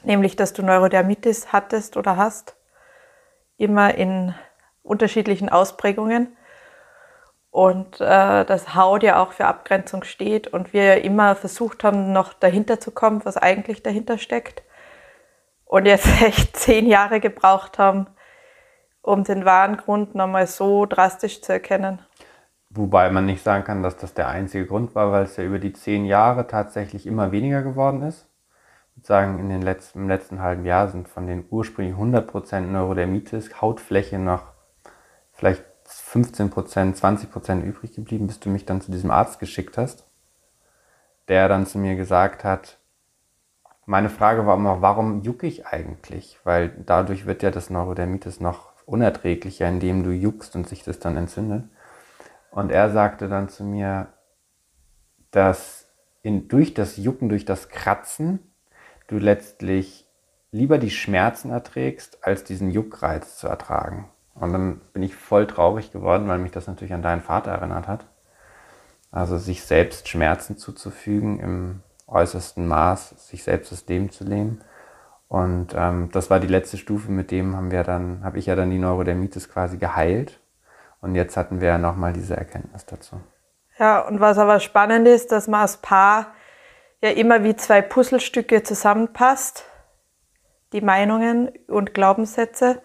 nämlich 0.03 0.35
dass 0.35 0.55
du 0.55 0.63
Neurodermitis 0.63 1.53
hattest 1.53 1.99
oder 1.99 2.17
hast, 2.17 2.57
immer 3.59 3.97
in 3.97 4.35
unterschiedlichen 4.83 5.51
Ausprägungen. 5.51 6.35
Und 7.51 8.01
äh, 8.01 8.47
dass 8.47 8.75
Haut 8.75 9.03
ja 9.03 9.23
auch 9.23 9.33
für 9.33 9.45
Abgrenzung 9.45 10.05
steht 10.05 10.47
und 10.49 10.73
wir 10.73 10.85
ja 10.85 10.95
immer 10.95 11.37
versucht 11.37 11.85
haben, 11.85 12.15
noch 12.15 12.33
dahinter 12.33 12.81
zu 12.81 12.93
kommen, 12.93 13.27
was 13.27 13.37
eigentlich 13.37 13.83
dahinter 13.83 14.17
steckt. 14.17 14.63
Und 15.67 15.85
jetzt 15.85 16.07
echt 16.23 16.57
zehn 16.57 16.87
Jahre 16.87 17.21
gebraucht 17.21 17.79
haben, 17.79 18.07
um 19.05 19.23
den 19.23 19.45
wahren 19.45 19.77
Grund 19.77 20.15
nochmal 20.15 20.47
so 20.47 20.87
drastisch 20.87 21.43
zu 21.43 21.53
erkennen. 21.53 21.99
Wobei 22.71 23.11
man 23.11 23.27
nicht 23.27 23.45
sagen 23.45 23.63
kann, 23.63 23.83
dass 23.83 23.97
das 23.97 24.15
der 24.15 24.29
einzige 24.29 24.67
Grund 24.67 24.95
war, 24.95 25.13
weil 25.13 25.25
es 25.25 25.37
ja 25.37 25.45
über 25.45 25.59
die 25.59 25.75
zehn 25.75 26.07
Jahre 26.07 26.47
tatsächlich 26.47 27.07
immer 27.07 27.31
weniger 27.31 27.63
geworden 27.63 28.03
ist. 28.03 28.27
Ich 28.91 28.97
würde 28.97 29.07
sagen, 29.07 29.39
in 29.39 29.49
den 29.51 29.63
letzten, 29.63 30.01
im 30.01 30.09
letzten 30.09 30.41
halben 30.41 30.65
Jahr 30.65 30.89
sind 30.89 31.09
von 31.09 31.27
den 31.27 31.45
ursprünglich 31.51 31.95
100% 31.95 32.61
Neurodermitis 32.61 33.61
Hautfläche 33.61 34.19
noch 34.19 34.53
vielleicht 35.33 35.65
15%, 35.87 36.51
20% 36.97 37.63
übrig 37.63 37.95
geblieben, 37.95 38.27
bis 38.27 38.41
du 38.41 38.49
mich 38.49 38.65
dann 38.65 38.81
zu 38.81 38.91
diesem 38.91 39.11
Arzt 39.11 39.39
geschickt 39.39 39.77
hast, 39.77 40.07
der 41.29 41.49
dann 41.49 41.67
zu 41.67 41.79
mir 41.79 41.95
gesagt 41.95 42.43
hat, 42.43 42.79
meine 43.87 44.09
Frage 44.09 44.47
war 44.47 44.57
immer, 44.57 44.81
warum 44.81 45.21
jucke 45.21 45.47
ich 45.47 45.67
eigentlich? 45.67 46.39
Weil 46.45 46.71
dadurch 46.87 47.27
wird 47.27 47.43
ja 47.43 47.51
das 47.51 47.69
Neurodermitis 47.69 48.41
noch 48.41 48.74
unerträglicher, 48.87 49.69
indem 49.69 50.03
du 50.05 50.11
juckst 50.11 50.57
und 50.57 50.69
sich 50.69 50.83
das 50.83 50.99
dann 50.99 51.17
entzündet. 51.17 51.65
Und 52.51 52.71
er 52.71 52.91
sagte 52.91 53.29
dann 53.29 53.49
zu 53.49 53.65
mir, 53.65 54.09
dass 55.31 55.89
in, 56.23 56.49
durch 56.49 56.75
das 56.75 56.97
Jucken, 56.97 57.29
durch 57.29 57.45
das 57.45 57.69
Kratzen, 57.69 58.39
du 59.09 59.19
letztlich 59.19 60.09
lieber 60.51 60.79
die 60.79 60.91
Schmerzen 60.91 61.51
erträgst, 61.51 62.25
als 62.25 62.45
diesen 62.45 62.71
Juckreiz 62.71 63.39
zu 63.39 63.49
ertragen. 63.49 64.09
Und 64.35 64.53
dann 64.53 64.81
bin 64.93 65.03
ich 65.03 65.15
voll 65.15 65.47
traurig 65.47 65.93
geworden, 65.93 66.29
weil 66.29 66.39
mich 66.39 66.53
das 66.53 66.67
natürlich 66.67 66.95
an 66.95 67.03
deinen 67.03 67.23
Vater 67.23 67.53
erinnert 67.53 67.89
hat. 67.89 68.07
Also 69.11 69.39
sich 69.39 69.65
selbst 69.65 70.09
Schmerzen 70.09 70.57
zuzufügen 70.57 71.39
im 71.41 71.81
äußersten 72.07 72.67
Maß, 72.67 73.29
sich 73.29 73.45
selbst 73.45 73.73
das 73.73 73.87
Leben 73.87 74.11
zu 74.11 74.25
nehmen. 74.25 74.61
Und 75.29 75.75
ähm, 75.77 76.11
das 76.13 76.31
war 76.31 76.41
die 76.41 76.47
letzte 76.47 76.77
Stufe, 76.77 77.11
mit 77.11 77.31
dem 77.31 77.57
haben 77.57 77.71
wir 77.71 77.83
dann, 77.83 78.23
habe 78.25 78.39
ich 78.39 78.47
ja 78.47 78.55
dann 78.55 78.71
die 78.71 78.79
Neurodermitis 78.79 79.49
quasi 79.49 79.79
geheilt. 79.79 80.41
Und 81.01 81.15
jetzt 81.15 81.37
hatten 81.37 81.61
wir 81.61 81.69
ja 81.69 81.79
nochmal 81.79 82.13
diese 82.13 82.37
Erkenntnis 82.37 82.87
dazu. 82.87 83.21
Ja, 83.79 84.01
und 84.01 84.21
was 84.21 84.39
aber 84.39 84.61
spannend 84.61 85.09
ist, 85.09 85.33
dass 85.33 85.49
man 85.49 85.63
als 85.63 85.79
Paar 85.79 86.29
ja 87.03 87.11
immer 87.11 87.45
wie 87.45 87.57
zwei 87.57 87.83
Puzzlestücke 87.83 88.63
zusammenpasst, 88.63 89.65
die 90.73 90.81
Meinungen 90.81 91.51
und 91.69 91.95
Glaubenssätze. 91.95 92.81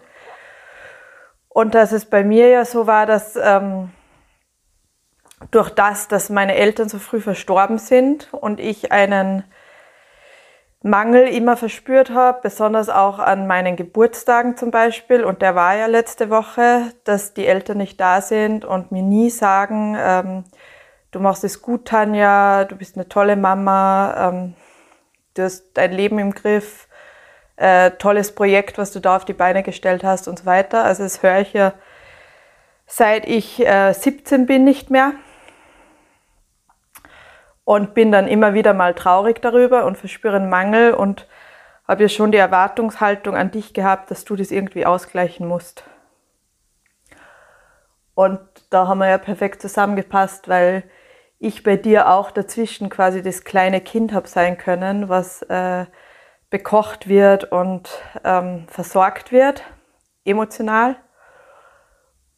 Und 1.48 1.74
dass 1.74 1.92
es 1.92 2.04
bei 2.04 2.22
mir 2.24 2.48
ja 2.48 2.64
so 2.64 2.86
war, 2.86 3.06
dass 3.06 3.36
ähm, 3.36 3.90
durch 5.50 5.70
das, 5.70 6.08
dass 6.08 6.30
meine 6.30 6.54
Eltern 6.54 6.88
so 6.88 6.98
früh 6.98 7.20
verstorben 7.20 7.78
sind 7.78 8.32
und 8.32 8.60
ich 8.60 8.92
einen 8.92 9.44
Mangel 10.82 11.28
immer 11.28 11.56
verspürt 11.56 12.10
habe, 12.10 12.40
besonders 12.42 12.88
auch 12.88 13.18
an 13.18 13.46
meinen 13.46 13.76
Geburtstagen 13.76 14.56
zum 14.56 14.70
Beispiel. 14.70 15.24
Und 15.24 15.42
der 15.42 15.54
war 15.54 15.76
ja 15.76 15.86
letzte 15.86 16.30
Woche, 16.30 16.92
dass 17.04 17.34
die 17.34 17.46
Eltern 17.46 17.78
nicht 17.78 18.00
da 18.00 18.22
sind 18.22 18.64
und 18.64 18.90
mir 18.90 19.02
nie 19.02 19.28
sagen, 19.28 19.96
ähm, 19.98 20.44
du 21.10 21.20
machst 21.20 21.44
es 21.44 21.60
gut, 21.60 21.86
Tanja, 21.86 22.64
du 22.64 22.76
bist 22.76 22.96
eine 22.96 23.08
tolle 23.08 23.36
Mama, 23.36 24.30
ähm, 24.30 24.54
du 25.34 25.42
hast 25.42 25.64
dein 25.74 25.92
Leben 25.92 26.18
im 26.18 26.32
Griff, 26.32 26.88
äh, 27.56 27.90
tolles 27.92 28.34
Projekt, 28.34 28.78
was 28.78 28.92
du 28.92 29.00
da 29.00 29.16
auf 29.16 29.26
die 29.26 29.34
Beine 29.34 29.62
gestellt 29.62 30.02
hast 30.02 30.28
und 30.28 30.38
so 30.38 30.46
weiter. 30.46 30.84
Also 30.84 31.02
das 31.02 31.22
höre 31.22 31.40
ich 31.40 31.52
ja 31.52 31.74
seit 32.90 33.26
ich 33.26 33.64
äh, 33.64 33.92
17 33.92 34.46
bin 34.46 34.64
nicht 34.64 34.90
mehr 34.90 35.12
und 37.70 37.94
bin 37.94 38.10
dann 38.10 38.26
immer 38.26 38.52
wieder 38.52 38.74
mal 38.74 38.94
traurig 38.94 39.40
darüber 39.40 39.84
und 39.84 39.96
verspüre 39.96 40.34
einen 40.34 40.50
Mangel 40.50 40.92
und 40.92 41.28
habe 41.86 42.02
ja 42.02 42.08
schon 42.08 42.32
die 42.32 42.38
Erwartungshaltung 42.38 43.36
an 43.36 43.52
dich 43.52 43.74
gehabt, 43.74 44.10
dass 44.10 44.24
du 44.24 44.34
das 44.34 44.50
irgendwie 44.50 44.86
ausgleichen 44.86 45.46
musst. 45.46 45.84
Und 48.16 48.40
da 48.70 48.88
haben 48.88 48.98
wir 48.98 49.08
ja 49.08 49.18
perfekt 49.18 49.62
zusammengepasst, 49.62 50.48
weil 50.48 50.82
ich 51.38 51.62
bei 51.62 51.76
dir 51.76 52.08
auch 52.08 52.32
dazwischen 52.32 52.90
quasi 52.90 53.22
das 53.22 53.44
kleine 53.44 53.80
Kind 53.80 54.14
habe 54.14 54.26
sein 54.26 54.58
können, 54.58 55.08
was 55.08 55.42
äh, 55.42 55.86
bekocht 56.50 57.06
wird 57.06 57.52
und 57.52 57.88
ähm, 58.24 58.66
versorgt 58.66 59.30
wird, 59.30 59.62
emotional. 60.24 60.96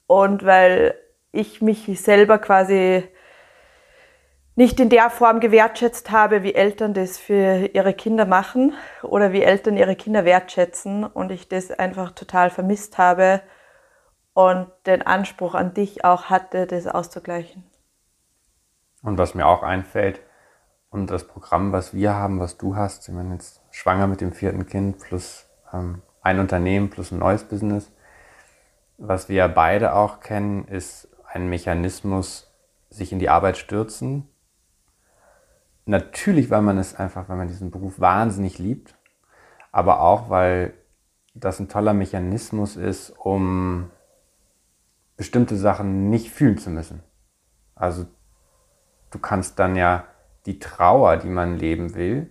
Und 0.06 0.44
weil 0.44 0.94
ich 1.30 1.62
mich 1.62 1.86
selber 2.02 2.36
quasi 2.36 3.08
nicht 4.54 4.80
in 4.80 4.90
der 4.90 5.08
Form 5.10 5.40
gewertschätzt 5.40 6.10
habe, 6.10 6.42
wie 6.42 6.54
Eltern 6.54 6.94
das 6.94 7.18
für 7.18 7.70
ihre 7.72 7.94
Kinder 7.94 8.26
machen 8.26 8.74
oder 9.02 9.32
wie 9.32 9.42
Eltern 9.42 9.76
ihre 9.76 9.96
Kinder 9.96 10.24
wertschätzen 10.24 11.04
und 11.04 11.32
ich 11.32 11.48
das 11.48 11.70
einfach 11.70 12.12
total 12.12 12.50
vermisst 12.50 12.98
habe 12.98 13.40
und 14.34 14.68
den 14.86 15.02
Anspruch 15.02 15.54
an 15.54 15.74
dich 15.74 16.04
auch 16.04 16.24
hatte, 16.24 16.66
das 16.66 16.86
auszugleichen. 16.86 17.64
Und 19.02 19.18
was 19.18 19.34
mir 19.34 19.46
auch 19.46 19.62
einfällt, 19.62 20.20
und 20.92 21.10
das 21.10 21.26
Programm, 21.26 21.72
was 21.72 21.94
wir 21.94 22.14
haben, 22.14 22.38
was 22.38 22.58
du 22.58 22.76
hast, 22.76 23.08
ich 23.08 23.14
meine 23.14 23.32
jetzt 23.32 23.62
schwanger 23.70 24.06
mit 24.06 24.20
dem 24.20 24.32
vierten 24.32 24.66
Kind 24.66 24.98
plus 24.98 25.46
ähm, 25.72 26.02
ein 26.20 26.38
Unternehmen 26.38 26.90
plus 26.90 27.10
ein 27.10 27.18
neues 27.18 27.44
Business, 27.44 27.90
was 28.98 29.30
wir 29.30 29.48
beide 29.48 29.94
auch 29.94 30.20
kennen, 30.20 30.68
ist 30.68 31.08
ein 31.26 31.48
Mechanismus, 31.48 32.52
sich 32.90 33.10
in 33.10 33.18
die 33.18 33.30
Arbeit 33.30 33.56
stürzen, 33.56 34.28
Natürlich, 35.84 36.50
weil 36.50 36.62
man 36.62 36.78
es 36.78 36.94
einfach, 36.94 37.28
weil 37.28 37.36
man 37.36 37.48
diesen 37.48 37.70
Beruf 37.70 37.98
wahnsinnig 37.98 38.58
liebt, 38.58 38.94
aber 39.72 40.00
auch, 40.00 40.30
weil 40.30 40.74
das 41.34 41.58
ein 41.58 41.68
toller 41.68 41.92
Mechanismus 41.92 42.76
ist, 42.76 43.10
um 43.10 43.90
bestimmte 45.16 45.56
Sachen 45.56 46.08
nicht 46.08 46.30
fühlen 46.30 46.58
zu 46.58 46.70
müssen. 46.70 47.02
Also 47.74 48.06
du 49.10 49.18
kannst 49.18 49.58
dann 49.58 49.74
ja 49.74 50.04
die 50.46 50.58
Trauer, 50.58 51.16
die 51.16 51.28
man 51.28 51.58
leben 51.58 51.94
will, 51.94 52.30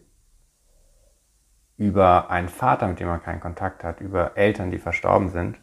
über 1.78 2.30
einen 2.30 2.50
Vater, 2.50 2.88
mit 2.88 3.00
dem 3.00 3.08
man 3.08 3.24
keinen 3.24 3.40
Kontakt 3.40 3.84
hat, 3.84 4.02
über 4.02 4.38
Eltern, 4.38 4.72
die 4.72 4.78
verstorben 4.78 5.30
sind, 5.30 5.60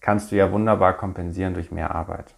kannst 0.00 0.30
du 0.30 0.36
ja 0.36 0.52
wunderbar 0.52 0.96
kompensieren 0.96 1.54
durch 1.54 1.70
mehr 1.70 1.94
Arbeit. 1.94 2.36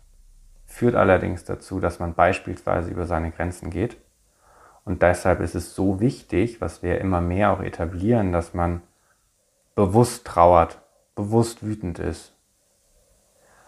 Führt 0.67 0.95
allerdings 0.95 1.45
dazu, 1.45 1.79
dass 1.79 1.99
man 1.99 2.15
beispielsweise 2.15 2.91
über 2.91 3.07
seine 3.07 3.31
Grenzen 3.31 3.71
geht 3.71 3.99
und 4.85 5.03
deshalb 5.03 5.41
ist 5.41 5.55
es 5.55 5.75
so 5.75 6.01
wichtig, 6.01 6.61
was 6.61 6.83
wir 6.83 7.01
immer 7.01 7.21
mehr 7.21 7.53
auch 7.53 7.61
etablieren, 7.61 8.33
dass 8.33 8.53
man 8.55 8.83
bewusst 9.75 10.27
trauert, 10.27 10.81
bewusst 11.15 11.62
wütend 11.62 11.99
ist 11.99 12.33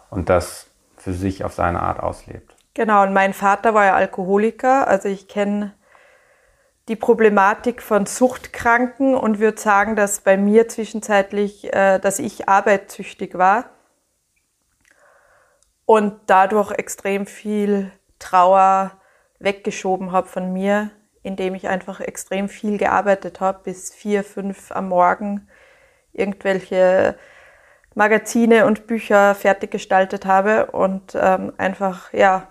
und 0.09 0.29
das 0.29 0.67
für 0.97 1.13
sich 1.13 1.43
auf 1.43 1.53
seine 1.53 1.81
Art 1.81 1.99
auslebt. 1.99 2.55
Genau, 2.73 3.03
und 3.03 3.13
mein 3.13 3.33
Vater 3.33 3.73
war 3.73 3.85
ja 3.85 3.95
Alkoholiker, 3.95 4.87
also 4.87 5.07
ich 5.07 5.27
kenne 5.27 5.73
die 6.87 6.95
Problematik 6.95 7.81
von 7.81 8.05
Suchtkranken 8.05 9.15
und 9.15 9.39
würde 9.39 9.59
sagen, 9.59 9.95
dass 9.95 10.21
bei 10.21 10.37
mir 10.37 10.67
zwischenzeitlich, 10.67 11.73
äh, 11.73 11.99
dass 11.99 12.19
ich 12.19 12.47
arbeitssüchtig 12.47 13.37
war 13.37 13.69
und 15.85 16.19
dadurch 16.27 16.71
extrem 16.71 17.25
viel 17.25 17.91
Trauer 18.19 18.91
weggeschoben 19.39 20.11
habe 20.11 20.27
von 20.27 20.53
mir 20.53 20.91
indem 21.25 21.55
ich 21.55 21.67
einfach 21.67 21.99
extrem 21.99 22.47
viel 22.49 22.77
gearbeitet 22.77 23.39
habe, 23.39 23.61
bis 23.63 23.93
vier, 23.93 24.23
fünf 24.23 24.71
am 24.71 24.89
Morgen 24.89 25.47
irgendwelche 26.13 27.17
Magazine 27.95 28.65
und 28.65 28.87
Bücher 28.87 29.35
fertig 29.35 29.71
gestaltet 29.71 30.25
habe 30.25 30.67
und 30.67 31.15
ähm, 31.15 31.53
einfach 31.57 32.13
ja 32.13 32.47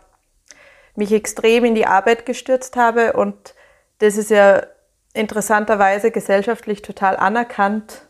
mich 0.97 1.13
extrem 1.13 1.65
in 1.65 1.75
die 1.75 1.87
Arbeit 1.87 2.27
gestürzt 2.27 2.77
habe. 2.77 3.13
Und 3.13 3.55
das 3.99 4.17
ist 4.17 4.31
ja 4.31 4.63
interessanterweise 5.13 6.11
gesellschaftlich 6.11 6.83
total 6.83 7.17
anerkannt, 7.17 8.07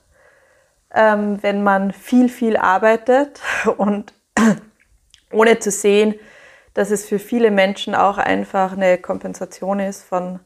ähm, 0.94 1.42
wenn 1.42 1.62
man 1.62 1.92
viel, 1.92 2.28
viel 2.28 2.56
arbeitet 2.56 3.40
und 3.76 4.14
ohne 5.32 5.58
zu 5.58 5.70
sehen, 5.70 6.14
dass 6.72 6.90
es 6.90 7.06
für 7.06 7.18
viele 7.18 7.50
Menschen 7.50 7.94
auch 7.94 8.18
einfach 8.18 8.72
eine 8.72 8.98
Kompensation 8.98 9.78
ist 9.78 10.02
von 10.02 10.40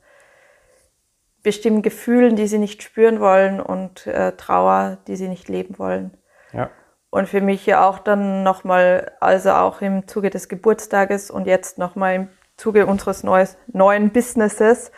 bestimmten 1.49 1.81
Gefühlen, 1.81 2.37
die 2.37 2.47
sie 2.47 2.59
nicht 2.59 2.83
spüren 2.83 3.21
wollen 3.21 3.59
und 3.59 4.07
äh, 4.07 4.33
Trauer, 4.33 4.99
die 5.07 5.17
sie 5.17 5.29
nicht 5.29 5.49
leben 5.49 5.79
wollen. 5.79 6.11
Ja. 6.53 6.69
Und 7.09 7.27
für 7.27 7.41
mich 7.41 7.65
ja 7.65 7.89
auch 7.89 8.01
dann 8.01 8.43
nochmal, 8.43 9.13
also 9.19 9.53
auch 9.53 9.81
im 9.81 10.07
Zuge 10.07 10.29
des 10.29 10.51
Geburtstages 10.51 11.31
und 11.31 11.47
jetzt 11.47 11.79
nochmal 11.79 12.15
im 12.15 12.29
Zuge 12.59 12.85
unseres 12.85 13.25
neues, 13.25 13.57
neuen 13.67 14.11
Businesses, 14.11 14.93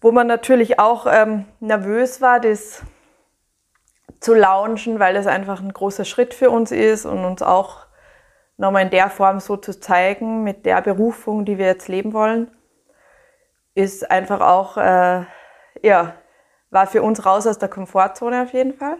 wo 0.00 0.12
man 0.12 0.28
natürlich 0.28 0.78
auch 0.78 1.08
ähm, 1.10 1.46
nervös 1.58 2.20
war, 2.20 2.38
das 2.38 2.82
zu 4.20 4.34
launchen, 4.34 5.00
weil 5.00 5.16
es 5.16 5.26
einfach 5.26 5.60
ein 5.60 5.72
großer 5.72 6.04
Schritt 6.04 6.32
für 6.32 6.50
uns 6.50 6.70
ist 6.70 7.06
und 7.06 7.24
uns 7.24 7.42
auch 7.42 7.86
nochmal 8.56 8.82
in 8.82 8.90
der 8.90 9.10
Form 9.10 9.40
so 9.40 9.56
zu 9.56 9.80
zeigen, 9.80 10.44
mit 10.44 10.64
der 10.64 10.80
Berufung, 10.80 11.44
die 11.44 11.58
wir 11.58 11.66
jetzt 11.66 11.88
leben 11.88 12.12
wollen, 12.12 12.52
ist 13.74 14.08
einfach 14.08 14.40
auch 14.40 14.76
äh, 14.76 15.24
ja, 15.82 16.14
war 16.70 16.86
für 16.86 17.02
uns 17.02 17.24
raus 17.24 17.46
aus 17.46 17.58
der 17.58 17.68
Komfortzone 17.68 18.42
auf 18.42 18.52
jeden 18.52 18.74
Fall. 18.74 18.96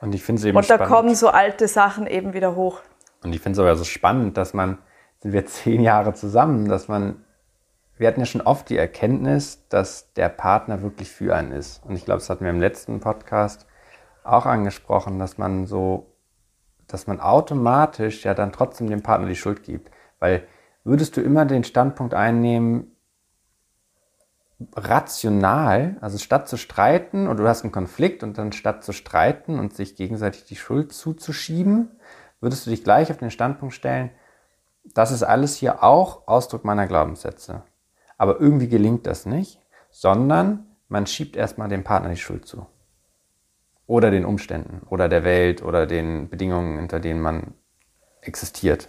Und 0.00 0.14
ich 0.14 0.22
finde 0.22 0.40
es 0.40 0.44
eben 0.44 0.56
Und 0.56 0.68
da 0.68 0.74
spannend. 0.74 0.94
kommen 0.94 1.14
so 1.14 1.28
alte 1.28 1.68
Sachen 1.68 2.06
eben 2.06 2.34
wieder 2.34 2.54
hoch. 2.54 2.80
Und 3.22 3.34
ich 3.34 3.40
finde 3.40 3.54
es 3.54 3.58
aber 3.58 3.76
so 3.76 3.84
spannend, 3.84 4.36
dass 4.36 4.54
man, 4.54 4.78
sind 5.20 5.32
wir 5.32 5.46
zehn 5.46 5.80
Jahre 5.80 6.14
zusammen, 6.14 6.68
dass 6.68 6.88
man, 6.88 7.24
wir 7.96 8.08
hatten 8.08 8.20
ja 8.20 8.26
schon 8.26 8.42
oft 8.42 8.68
die 8.68 8.76
Erkenntnis, 8.76 9.66
dass 9.68 10.12
der 10.14 10.28
Partner 10.28 10.82
wirklich 10.82 11.10
für 11.10 11.34
einen 11.34 11.52
ist. 11.52 11.82
Und 11.84 11.96
ich 11.96 12.04
glaube, 12.04 12.18
das 12.18 12.28
hatten 12.28 12.44
wir 12.44 12.50
im 12.50 12.60
letzten 12.60 13.00
Podcast 13.00 13.66
auch 14.22 14.44
angesprochen, 14.44 15.18
dass 15.18 15.38
man 15.38 15.66
so, 15.66 16.12
dass 16.88 17.06
man 17.06 17.20
automatisch 17.20 18.24
ja 18.24 18.34
dann 18.34 18.52
trotzdem 18.52 18.90
dem 18.90 19.02
Partner 19.02 19.28
die 19.28 19.36
Schuld 19.36 19.62
gibt. 19.62 19.90
Weil 20.18 20.46
würdest 20.84 21.16
du 21.16 21.20
immer 21.20 21.46
den 21.46 21.64
Standpunkt 21.64 22.12
einnehmen, 22.12 22.95
rational, 24.74 25.96
also 26.00 26.18
statt 26.18 26.48
zu 26.48 26.56
streiten 26.56 27.28
oder 27.28 27.42
du 27.42 27.48
hast 27.48 27.62
einen 27.62 27.72
Konflikt 27.72 28.22
und 28.22 28.38
dann 28.38 28.52
statt 28.52 28.84
zu 28.84 28.92
streiten 28.92 29.58
und 29.58 29.74
sich 29.74 29.96
gegenseitig 29.96 30.44
die 30.44 30.56
Schuld 30.56 30.92
zuzuschieben, 30.92 31.90
würdest 32.40 32.66
du 32.66 32.70
dich 32.70 32.82
gleich 32.82 33.10
auf 33.10 33.18
den 33.18 33.30
Standpunkt 33.30 33.74
stellen, 33.74 34.10
das 34.94 35.10
ist 35.10 35.22
alles 35.22 35.56
hier 35.56 35.82
auch 35.82 36.26
Ausdruck 36.26 36.64
meiner 36.64 36.86
Glaubenssätze. 36.86 37.64
Aber 38.18 38.40
irgendwie 38.40 38.68
gelingt 38.68 39.06
das 39.06 39.26
nicht, 39.26 39.60
sondern 39.90 40.66
man 40.88 41.06
schiebt 41.06 41.36
erstmal 41.36 41.68
dem 41.68 41.84
Partner 41.84 42.10
die 42.10 42.16
Schuld 42.16 42.46
zu. 42.46 42.66
Oder 43.86 44.10
den 44.10 44.24
Umständen 44.24 44.86
oder 44.88 45.08
der 45.08 45.24
Welt 45.24 45.62
oder 45.62 45.86
den 45.86 46.28
Bedingungen, 46.28 46.78
unter 46.78 47.00
denen 47.00 47.20
man 47.20 47.54
existiert. 48.20 48.88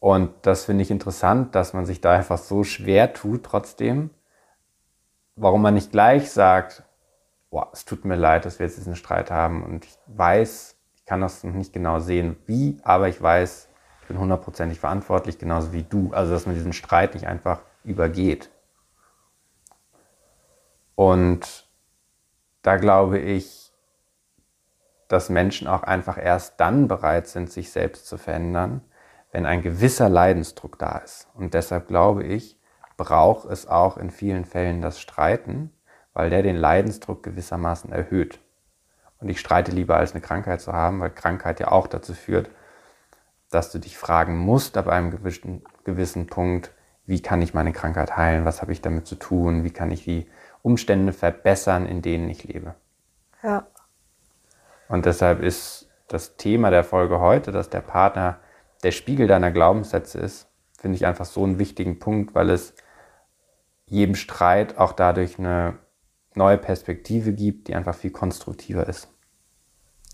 Und 0.00 0.30
das 0.42 0.64
finde 0.64 0.82
ich 0.82 0.90
interessant, 0.90 1.54
dass 1.54 1.72
man 1.72 1.84
sich 1.84 2.00
da 2.00 2.12
einfach 2.12 2.38
so 2.38 2.62
schwer 2.64 3.12
tut 3.12 3.44
trotzdem. 3.44 4.10
Warum 5.34 5.62
man 5.62 5.74
nicht 5.74 5.90
gleich 5.90 6.30
sagt, 6.30 6.84
boah, 7.50 7.70
es 7.72 7.84
tut 7.84 8.04
mir 8.04 8.16
leid, 8.16 8.44
dass 8.44 8.58
wir 8.58 8.66
jetzt 8.66 8.78
diesen 8.78 8.96
Streit 8.96 9.30
haben 9.30 9.64
und 9.64 9.84
ich 9.84 9.98
weiß, 10.06 10.76
ich 10.94 11.04
kann 11.04 11.20
das 11.20 11.42
noch 11.42 11.54
nicht 11.54 11.72
genau 11.72 12.00
sehen, 12.00 12.36
wie, 12.46 12.78
aber 12.82 13.08
ich 13.08 13.20
weiß, 13.20 13.68
ich 14.02 14.08
bin 14.08 14.18
hundertprozentig 14.18 14.78
verantwortlich, 14.80 15.38
genauso 15.38 15.72
wie 15.72 15.82
du. 15.82 16.12
Also, 16.12 16.32
dass 16.32 16.46
man 16.46 16.54
diesen 16.54 16.72
Streit 16.72 17.14
nicht 17.14 17.26
einfach 17.26 17.60
übergeht. 17.84 18.50
Und 20.94 21.68
da 22.62 22.76
glaube 22.76 23.18
ich, 23.18 23.72
dass 25.08 25.30
Menschen 25.30 25.68
auch 25.68 25.82
einfach 25.82 26.18
erst 26.18 26.60
dann 26.60 26.88
bereit 26.88 27.28
sind, 27.28 27.50
sich 27.50 27.70
selbst 27.70 28.06
zu 28.06 28.18
verändern, 28.18 28.82
wenn 29.32 29.46
ein 29.46 29.62
gewisser 29.62 30.08
Leidensdruck 30.08 30.78
da 30.78 30.98
ist. 30.98 31.28
Und 31.34 31.54
deshalb 31.54 31.88
glaube 31.88 32.24
ich, 32.24 32.58
braucht 32.96 33.48
es 33.48 33.66
auch 33.66 33.96
in 33.96 34.10
vielen 34.10 34.44
Fällen 34.44 34.82
das 34.82 35.00
Streiten, 35.00 35.70
weil 36.12 36.30
der 36.30 36.42
den 36.42 36.56
Leidensdruck 36.56 37.22
gewissermaßen 37.22 37.92
erhöht. 37.92 38.40
Und 39.20 39.28
ich 39.28 39.40
streite 39.40 39.72
lieber 39.72 39.96
als 39.96 40.12
eine 40.12 40.20
Krankheit 40.20 40.60
zu 40.60 40.72
haben, 40.72 41.00
weil 41.00 41.10
Krankheit 41.10 41.60
ja 41.60 41.70
auch 41.70 41.86
dazu 41.86 42.14
führt, 42.14 42.50
dass 43.50 43.72
du 43.72 43.78
dich 43.78 43.96
fragen 43.96 44.36
musst 44.36 44.76
ab 44.76 44.88
einem 44.88 45.10
gewissen, 45.10 45.64
gewissen 45.84 46.26
Punkt, 46.26 46.72
wie 47.06 47.22
kann 47.22 47.40
ich 47.40 47.54
meine 47.54 47.72
Krankheit 47.72 48.16
heilen, 48.16 48.44
was 48.44 48.60
habe 48.60 48.72
ich 48.72 48.82
damit 48.82 49.06
zu 49.06 49.14
tun, 49.14 49.64
wie 49.64 49.70
kann 49.70 49.90
ich 49.90 50.04
die 50.04 50.28
Umstände 50.62 51.12
verbessern, 51.12 51.86
in 51.86 52.02
denen 52.02 52.28
ich 52.28 52.44
lebe. 52.44 52.74
Ja. 53.42 53.66
Und 54.88 55.06
deshalb 55.06 55.40
ist 55.40 55.88
das 56.08 56.36
Thema 56.36 56.70
der 56.70 56.84
Folge 56.84 57.20
heute, 57.20 57.52
dass 57.52 57.70
der 57.70 57.80
Partner 57.80 58.38
der 58.82 58.92
Spiegel 58.92 59.26
deiner 59.26 59.50
Glaubenssätze 59.50 60.18
ist, 60.18 60.48
finde 60.78 60.96
ich 60.96 61.06
einfach 61.06 61.24
so 61.24 61.44
einen 61.44 61.58
wichtigen 61.58 61.98
Punkt, 61.98 62.34
weil 62.34 62.50
es 62.50 62.74
jedem 63.86 64.14
Streit 64.14 64.78
auch 64.78 64.92
dadurch 64.92 65.38
eine 65.38 65.78
neue 66.34 66.58
Perspektive 66.58 67.32
gibt, 67.32 67.68
die 67.68 67.74
einfach 67.74 67.94
viel 67.94 68.10
konstruktiver 68.10 68.86
ist 68.86 69.08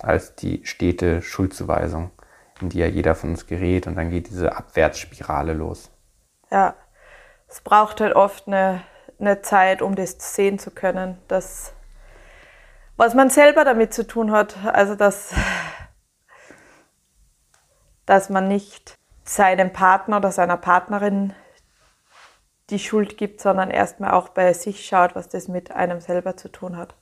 als 0.01 0.35
die 0.35 0.65
stete 0.65 1.23
Schuldzuweisung, 1.23 2.11
in 2.61 2.69
die 2.69 2.79
ja 2.79 2.87
jeder 2.87 3.15
von 3.15 3.31
uns 3.31 3.47
gerät 3.47 3.87
und 3.87 3.97
dann 3.97 4.11
geht 4.11 4.29
diese 4.29 4.57
Abwärtsspirale 4.57 5.53
los. 5.53 5.91
Ja, 6.51 6.75
es 7.49 7.61
braucht 7.61 8.01
halt 8.01 8.15
oft 8.15 8.47
eine, 8.47 8.83
eine 9.19 9.43
Zeit, 9.43 9.83
um 9.83 9.95
das 9.95 10.17
sehen 10.35 10.59
zu 10.59 10.71
können, 10.71 11.19
dass 11.29 11.73
was 12.97 13.15
man 13.15 13.29
selber 13.29 13.65
damit 13.65 13.93
zu 13.93 14.07
tun 14.07 14.31
hat, 14.31 14.57
also 14.65 14.95
dass 14.95 15.35
dass 18.07 18.31
man 18.31 18.49
nicht 18.49 18.97
seinem 19.25 19.73
Partner 19.73 20.19
oder 20.19 20.33
seiner 20.33 20.57
Partnerin 20.57 21.33
die 22.71 22.79
Schuld 22.79 23.19
gibt, 23.19 23.41
sondern 23.41 23.71
erstmal 23.71 24.13
auch 24.13 24.31
bei 24.31 24.53
sich 24.53 24.87
schaut, 24.87 25.15
was 25.15 25.29
das 25.29 25.49
mit 25.49 25.71
einem 25.71 26.01
selber 26.01 26.37
zu 26.37 26.49
tun 26.49 26.77
hat. 26.77 26.95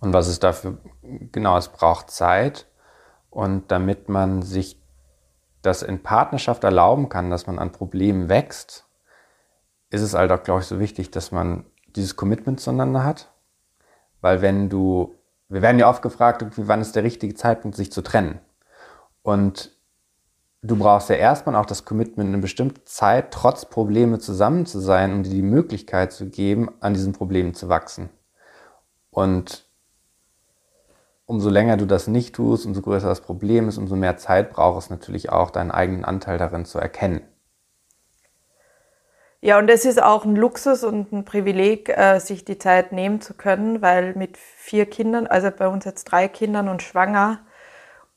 Und 0.00 0.12
was 0.12 0.26
es 0.26 0.40
dafür, 0.40 0.78
genau, 1.30 1.56
es 1.56 1.68
braucht 1.68 2.10
Zeit. 2.10 2.66
Und 3.30 3.70
damit 3.70 4.08
man 4.08 4.42
sich 4.42 4.80
das 5.62 5.82
in 5.82 6.02
Partnerschaft 6.02 6.64
erlauben 6.64 7.08
kann, 7.08 7.30
dass 7.30 7.46
man 7.46 7.58
an 7.58 7.70
Problemen 7.70 8.28
wächst, 8.28 8.84
ist 9.90 10.02
es 10.02 10.14
halt 10.14 10.32
auch, 10.32 10.42
glaube 10.42 10.60
ich, 10.60 10.66
so 10.66 10.80
wichtig, 10.80 11.10
dass 11.12 11.30
man 11.30 11.64
dieses 11.94 12.16
Commitment 12.16 12.60
zueinander 12.60 13.04
hat. 13.04 13.30
Weil 14.20 14.42
wenn 14.42 14.68
du, 14.68 15.14
wir 15.48 15.62
werden 15.62 15.78
ja 15.78 15.88
oft 15.88 16.02
gefragt, 16.02 16.44
wann 16.56 16.80
ist 16.80 16.96
der 16.96 17.04
richtige 17.04 17.34
Zeitpunkt, 17.34 17.76
sich 17.76 17.92
zu 17.92 18.02
trennen? 18.02 18.40
Und 19.22 19.72
du 20.62 20.76
brauchst 20.76 21.08
ja 21.08 21.16
erstmal 21.16 21.56
auch 21.56 21.66
das 21.66 21.84
Commitment, 21.84 22.28
eine 22.28 22.38
bestimmte 22.38 22.84
Zeit 22.84 23.32
trotz 23.32 23.66
Probleme 23.66 24.18
zusammen 24.18 24.66
zu 24.66 24.80
sein, 24.80 25.12
um 25.12 25.22
dir 25.22 25.30
die 25.30 25.42
Möglichkeit 25.42 26.12
zu 26.12 26.28
geben, 26.28 26.70
an 26.80 26.94
diesen 26.94 27.12
Problemen 27.12 27.54
zu 27.54 27.68
wachsen. 27.68 28.10
Und 29.10 29.66
umso 31.26 31.50
länger 31.50 31.76
du 31.76 31.86
das 31.86 32.06
nicht 32.06 32.34
tust, 32.34 32.66
umso 32.66 32.82
größer 32.82 33.08
das 33.08 33.20
Problem 33.20 33.68
ist, 33.68 33.78
umso 33.78 33.96
mehr 33.96 34.16
Zeit 34.16 34.50
braucht 34.50 34.84
es 34.84 34.90
natürlich 34.90 35.30
auch, 35.30 35.50
deinen 35.50 35.70
eigenen 35.70 36.04
Anteil 36.04 36.38
darin 36.38 36.64
zu 36.64 36.78
erkennen. 36.78 37.22
Ja, 39.44 39.58
und 39.58 39.68
es 39.68 39.84
ist 39.84 40.00
auch 40.00 40.24
ein 40.24 40.36
Luxus 40.36 40.84
und 40.84 41.12
ein 41.12 41.24
Privileg, 41.24 41.88
äh, 41.88 42.20
sich 42.20 42.44
die 42.44 42.58
Zeit 42.58 42.92
nehmen 42.92 43.20
zu 43.20 43.34
können, 43.34 43.82
weil 43.82 44.14
mit 44.14 44.36
vier 44.36 44.86
Kindern, 44.86 45.26
also 45.26 45.50
bei 45.50 45.66
uns 45.66 45.84
jetzt 45.84 46.04
drei 46.04 46.28
Kindern 46.28 46.68
und 46.68 46.80
schwanger, 46.80 47.40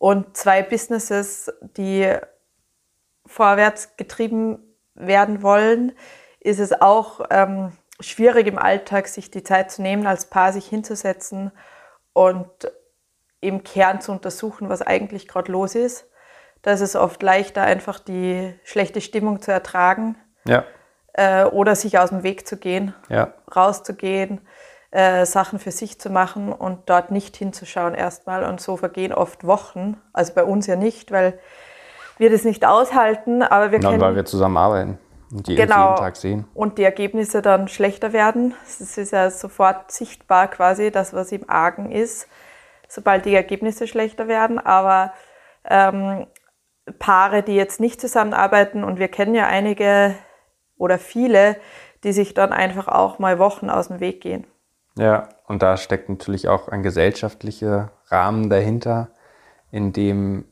und 0.05 0.37
zwei 0.37 0.61
Businesses, 0.61 1.51
die 1.77 2.15
vorwärts 3.25 3.97
getrieben 3.97 4.59
werden 4.93 5.41
wollen, 5.41 5.93
ist 6.39 6.59
es 6.59 6.79
auch 6.79 7.21
ähm, 7.31 7.71
schwierig 7.99 8.45
im 8.45 8.59
Alltag, 8.59 9.07
sich 9.07 9.31
die 9.31 9.41
Zeit 9.41 9.71
zu 9.71 9.81
nehmen, 9.81 10.05
als 10.05 10.29
Paar 10.29 10.53
sich 10.53 10.67
hinzusetzen 10.67 11.51
und 12.13 12.71
im 13.39 13.63
Kern 13.63 13.99
zu 13.99 14.11
untersuchen, 14.11 14.69
was 14.69 14.83
eigentlich 14.83 15.27
gerade 15.27 15.51
los 15.51 15.73
ist. 15.73 16.07
Da 16.61 16.73
ist 16.73 16.81
es 16.81 16.95
oft 16.95 17.23
leichter, 17.23 17.63
einfach 17.63 17.97
die 17.97 18.53
schlechte 18.63 19.01
Stimmung 19.01 19.41
zu 19.41 19.51
ertragen 19.51 20.17
ja. 20.47 20.65
äh, 21.13 21.45
oder 21.45 21.75
sich 21.75 21.97
aus 21.97 22.09
dem 22.09 22.21
Weg 22.21 22.47
zu 22.47 22.57
gehen, 22.57 22.93
ja. 23.09 23.33
rauszugehen, 23.55 24.41
äh, 24.91 25.25
Sachen 25.25 25.59
für 25.59 25.71
sich 25.71 25.99
zu 25.99 26.09
machen 26.09 26.53
und 26.53 26.89
dort 26.89 27.11
nicht 27.11 27.35
hinzuschauen 27.35 27.93
erstmal. 27.93 28.43
Und 28.43 28.61
so 28.61 28.77
vergehen 28.77 29.13
oft 29.13 29.45
Wochen. 29.45 29.97
Also 30.13 30.33
bei 30.33 30.43
uns 30.43 30.67
ja 30.67 30.75
nicht, 30.75 31.11
weil 31.11 31.39
wir 32.17 32.29
das 32.29 32.43
nicht 32.43 32.65
aushalten, 32.65 33.43
aber 33.43 33.71
wir 33.71 33.79
können. 33.79 34.01
weil 34.01 34.15
wir 34.15 34.25
zusammen 34.25 34.57
arbeiten 34.57 34.99
und 35.31 35.47
die 35.47 35.55
genau, 35.55 35.89
jeden 35.89 35.97
Tag 35.97 36.15
sehen. 36.15 36.45
Und 36.53 36.77
die 36.77 36.83
Ergebnisse 36.83 37.41
dann 37.41 37.67
schlechter 37.67 38.13
werden. 38.13 38.53
Es 38.65 38.97
ist 38.97 39.11
ja 39.11 39.29
sofort 39.29 39.91
sichtbar 39.91 40.47
quasi, 40.47 40.91
das, 40.91 41.13
was 41.13 41.31
im 41.31 41.49
Argen 41.49 41.91
ist, 41.91 42.27
sobald 42.87 43.25
die 43.25 43.35
Ergebnisse 43.35 43.87
schlechter 43.87 44.27
werden. 44.27 44.59
Aber 44.59 45.13
ähm, 45.65 46.27
Paare, 46.99 47.43
die 47.43 47.55
jetzt 47.55 47.79
nicht 47.79 47.99
zusammenarbeiten, 47.99 48.83
und 48.83 48.99
wir 48.99 49.07
kennen 49.07 49.35
ja 49.35 49.47
einige 49.47 50.15
oder 50.77 50.99
viele, 50.99 51.57
die 52.03 52.13
sich 52.13 52.33
dann 52.33 52.53
einfach 52.53 52.87
auch 52.87 53.19
mal 53.19 53.39
Wochen 53.39 53.69
aus 53.69 53.87
dem 53.87 53.99
Weg 53.99 54.21
gehen. 54.21 54.45
Ja, 54.97 55.29
und 55.47 55.61
da 55.61 55.75
steckt 55.77 56.09
natürlich 56.09 56.47
auch 56.47 56.69
ein 56.69 56.81
gesellschaftlicher 56.81 57.91
Rahmen 58.07 58.49
dahinter, 58.49 59.09
in 59.71 59.91
dem, 59.91 60.45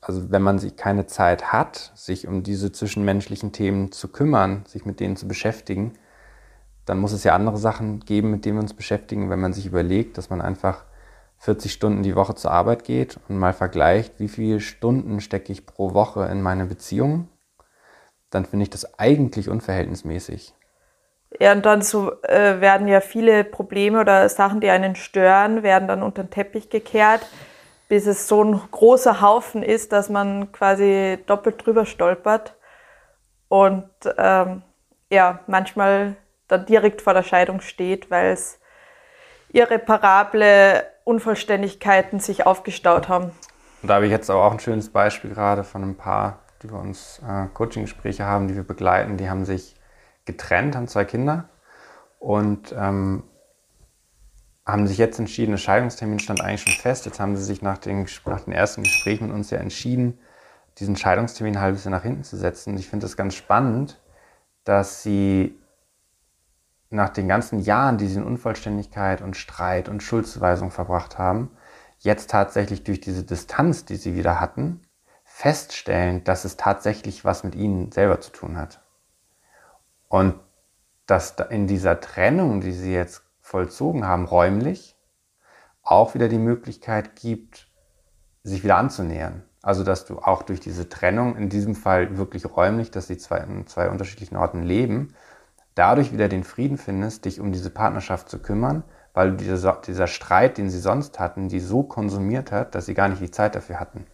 also 0.00 0.30
wenn 0.30 0.42
man 0.42 0.58
sich 0.58 0.76
keine 0.76 1.06
Zeit 1.06 1.52
hat, 1.52 1.92
sich 1.96 2.28
um 2.28 2.44
diese 2.44 2.70
zwischenmenschlichen 2.70 3.52
Themen 3.52 3.90
zu 3.90 4.08
kümmern, 4.08 4.64
sich 4.66 4.84
mit 4.84 5.00
denen 5.00 5.16
zu 5.16 5.26
beschäftigen, 5.26 5.94
dann 6.86 6.98
muss 6.98 7.12
es 7.12 7.24
ja 7.24 7.34
andere 7.34 7.58
Sachen 7.58 8.00
geben, 8.00 8.30
mit 8.30 8.44
denen 8.44 8.56
wir 8.58 8.62
uns 8.62 8.74
beschäftigen. 8.74 9.28
Wenn 9.28 9.40
man 9.40 9.52
sich 9.52 9.66
überlegt, 9.66 10.18
dass 10.18 10.30
man 10.30 10.40
einfach 10.40 10.84
40 11.38 11.72
Stunden 11.72 12.02
die 12.02 12.16
Woche 12.16 12.34
zur 12.34 12.52
Arbeit 12.52 12.84
geht 12.84 13.18
und 13.28 13.38
mal 13.38 13.52
vergleicht, 13.52 14.20
wie 14.20 14.28
viele 14.28 14.60
Stunden 14.60 15.20
stecke 15.20 15.52
ich 15.52 15.66
pro 15.66 15.94
Woche 15.94 16.26
in 16.26 16.42
meine 16.42 16.66
Beziehung, 16.66 17.28
dann 18.30 18.44
finde 18.44 18.64
ich 18.64 18.70
das 18.70 18.98
eigentlich 18.98 19.48
unverhältnismäßig. 19.48 20.54
Ja, 21.38 21.52
und 21.52 21.64
dann 21.64 21.82
so 21.82 22.20
äh, 22.22 22.60
werden 22.60 22.88
ja 22.88 23.00
viele 23.00 23.44
Probleme 23.44 24.00
oder 24.00 24.28
Sachen, 24.28 24.60
die 24.60 24.70
einen 24.70 24.96
stören, 24.96 25.62
werden 25.62 25.86
dann 25.86 26.02
unter 26.02 26.24
den 26.24 26.30
Teppich 26.30 26.70
gekehrt, 26.70 27.24
bis 27.88 28.06
es 28.06 28.26
so 28.26 28.42
ein 28.42 28.60
großer 28.70 29.20
Haufen 29.20 29.62
ist, 29.62 29.92
dass 29.92 30.08
man 30.08 30.50
quasi 30.50 31.18
doppelt 31.26 31.64
drüber 31.64 31.86
stolpert 31.86 32.56
und 33.48 33.88
ähm, 34.16 34.62
ja, 35.10 35.40
manchmal 35.46 36.16
dann 36.48 36.66
direkt 36.66 37.02
vor 37.02 37.14
der 37.14 37.22
Scheidung 37.22 37.60
steht, 37.60 38.10
weil 38.10 38.32
es 38.32 38.58
irreparable 39.52 40.84
Unvollständigkeiten 41.04 42.20
sich 42.20 42.46
aufgestaut 42.46 43.08
haben. 43.08 43.32
Und 43.82 43.88
da 43.88 43.94
habe 43.94 44.06
ich 44.06 44.12
jetzt 44.12 44.30
auch 44.30 44.52
ein 44.52 44.60
schönes 44.60 44.88
Beispiel 44.88 45.30
gerade 45.30 45.64
von 45.64 45.82
ein 45.82 45.96
paar, 45.96 46.40
die 46.62 46.68
bei 46.68 46.76
uns 46.76 47.20
äh, 47.26 47.46
Coaching-Gespräche 47.54 48.24
haben, 48.24 48.48
die 48.48 48.54
wir 48.54 48.62
begleiten, 48.62 49.16
die 49.16 49.30
haben 49.30 49.44
sich 49.44 49.74
getrennt, 50.32 50.76
haben 50.76 50.88
zwei 50.88 51.04
Kinder 51.04 51.48
und 52.18 52.74
ähm, 52.76 53.24
haben 54.66 54.86
sich 54.86 54.98
jetzt 54.98 55.18
entschieden, 55.18 55.52
der 55.52 55.58
Scheidungstermin 55.58 56.20
stand 56.20 56.40
eigentlich 56.40 56.62
schon 56.62 56.80
fest. 56.80 57.06
Jetzt 57.06 57.20
haben 57.20 57.36
sie 57.36 57.44
sich 57.44 57.62
nach 57.62 57.78
den, 57.78 58.06
nach 58.26 58.40
den 58.40 58.52
ersten 58.52 58.82
Gesprächen 58.82 59.26
mit 59.26 59.34
uns 59.34 59.50
ja 59.50 59.58
entschieden, 59.58 60.18
diesen 60.78 60.96
Scheidungstermin 60.96 61.56
ein 61.56 61.62
halbes 61.62 61.84
Jahr 61.84 61.90
nach 61.90 62.02
hinten 62.02 62.24
zu 62.24 62.36
setzen. 62.36 62.72
Und 62.72 62.78
ich 62.78 62.88
finde 62.88 63.06
es 63.06 63.16
ganz 63.16 63.34
spannend, 63.34 64.00
dass 64.64 65.02
sie 65.02 65.58
nach 66.90 67.08
den 67.08 67.28
ganzen 67.28 67.60
Jahren, 67.60 67.98
die 67.98 68.06
sie 68.06 68.18
in 68.18 68.24
Unvollständigkeit 68.24 69.22
und 69.22 69.36
Streit 69.36 69.88
und 69.88 70.02
Schuldzuweisung 70.02 70.70
verbracht 70.70 71.18
haben, 71.18 71.50
jetzt 71.98 72.30
tatsächlich 72.30 72.84
durch 72.84 73.00
diese 73.00 73.24
Distanz, 73.24 73.84
die 73.84 73.96
sie 73.96 74.14
wieder 74.14 74.40
hatten, 74.40 74.80
feststellen, 75.24 76.24
dass 76.24 76.44
es 76.44 76.56
tatsächlich 76.56 77.24
was 77.24 77.44
mit 77.44 77.54
ihnen 77.54 77.92
selber 77.92 78.20
zu 78.20 78.30
tun 78.30 78.56
hat. 78.56 78.82
Und 80.10 80.34
dass 81.06 81.36
in 81.50 81.68
dieser 81.68 82.00
Trennung, 82.00 82.60
die 82.60 82.72
sie 82.72 82.92
jetzt 82.92 83.22
vollzogen 83.40 84.04
haben, 84.04 84.24
räumlich, 84.24 84.96
auch 85.82 86.14
wieder 86.14 86.28
die 86.28 86.38
Möglichkeit 86.38 87.14
gibt, 87.14 87.68
sich 88.42 88.64
wieder 88.64 88.76
anzunähern. 88.76 89.44
Also, 89.62 89.84
dass 89.84 90.06
du 90.06 90.18
auch 90.18 90.42
durch 90.42 90.58
diese 90.58 90.88
Trennung, 90.88 91.36
in 91.36 91.48
diesem 91.48 91.76
Fall 91.76 92.18
wirklich 92.18 92.44
räumlich, 92.44 92.90
dass 92.90 93.06
sie 93.06 93.18
zwei, 93.18 93.38
in 93.38 93.68
zwei 93.68 93.88
unterschiedlichen 93.88 94.36
Orten 94.36 94.64
leben, 94.64 95.14
dadurch 95.76 96.12
wieder 96.12 96.28
den 96.28 96.42
Frieden 96.42 96.76
findest, 96.76 97.24
dich 97.24 97.38
um 97.38 97.52
diese 97.52 97.70
Partnerschaft 97.70 98.28
zu 98.28 98.40
kümmern, 98.40 98.82
weil 99.14 99.36
dieser, 99.36 99.80
dieser 99.86 100.08
Streit, 100.08 100.58
den 100.58 100.70
sie 100.70 100.80
sonst 100.80 101.20
hatten, 101.20 101.48
die 101.48 101.60
so 101.60 101.84
konsumiert 101.84 102.50
hat, 102.50 102.74
dass 102.74 102.86
sie 102.86 102.94
gar 102.94 103.08
nicht 103.08 103.22
die 103.22 103.30
Zeit 103.30 103.54
dafür 103.54 103.78
hatten. 103.78 104.06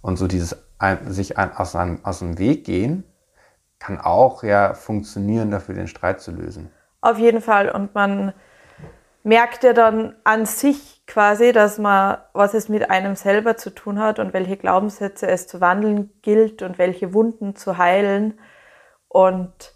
Und 0.00 0.16
so 0.16 0.26
dieses 0.26 0.56
sich 1.08 1.36
aus, 1.36 1.76
einem, 1.76 2.02
aus 2.04 2.20
dem 2.20 2.38
Weg 2.38 2.64
gehen, 2.64 3.04
kann 3.80 4.00
auch 4.00 4.44
ja 4.44 4.74
funktionieren, 4.74 5.50
dafür 5.50 5.74
den 5.74 5.88
Streit 5.88 6.20
zu 6.20 6.30
lösen. 6.30 6.70
Auf 7.00 7.18
jeden 7.18 7.40
Fall. 7.40 7.70
Und 7.70 7.94
man 7.94 8.32
merkt 9.22 9.64
ja 9.64 9.72
dann 9.72 10.14
an 10.22 10.46
sich 10.46 11.02
quasi, 11.06 11.52
dass 11.52 11.78
man, 11.78 12.18
was 12.32 12.54
es 12.54 12.68
mit 12.68 12.90
einem 12.90 13.16
selber 13.16 13.56
zu 13.56 13.70
tun 13.70 13.98
hat 13.98 14.18
und 14.18 14.32
welche 14.32 14.56
Glaubenssätze 14.56 15.26
es 15.26 15.46
zu 15.46 15.60
wandeln 15.60 16.12
gilt 16.22 16.62
und 16.62 16.78
welche 16.78 17.12
Wunden 17.12 17.56
zu 17.56 17.78
heilen. 17.78 18.38
Und 19.08 19.74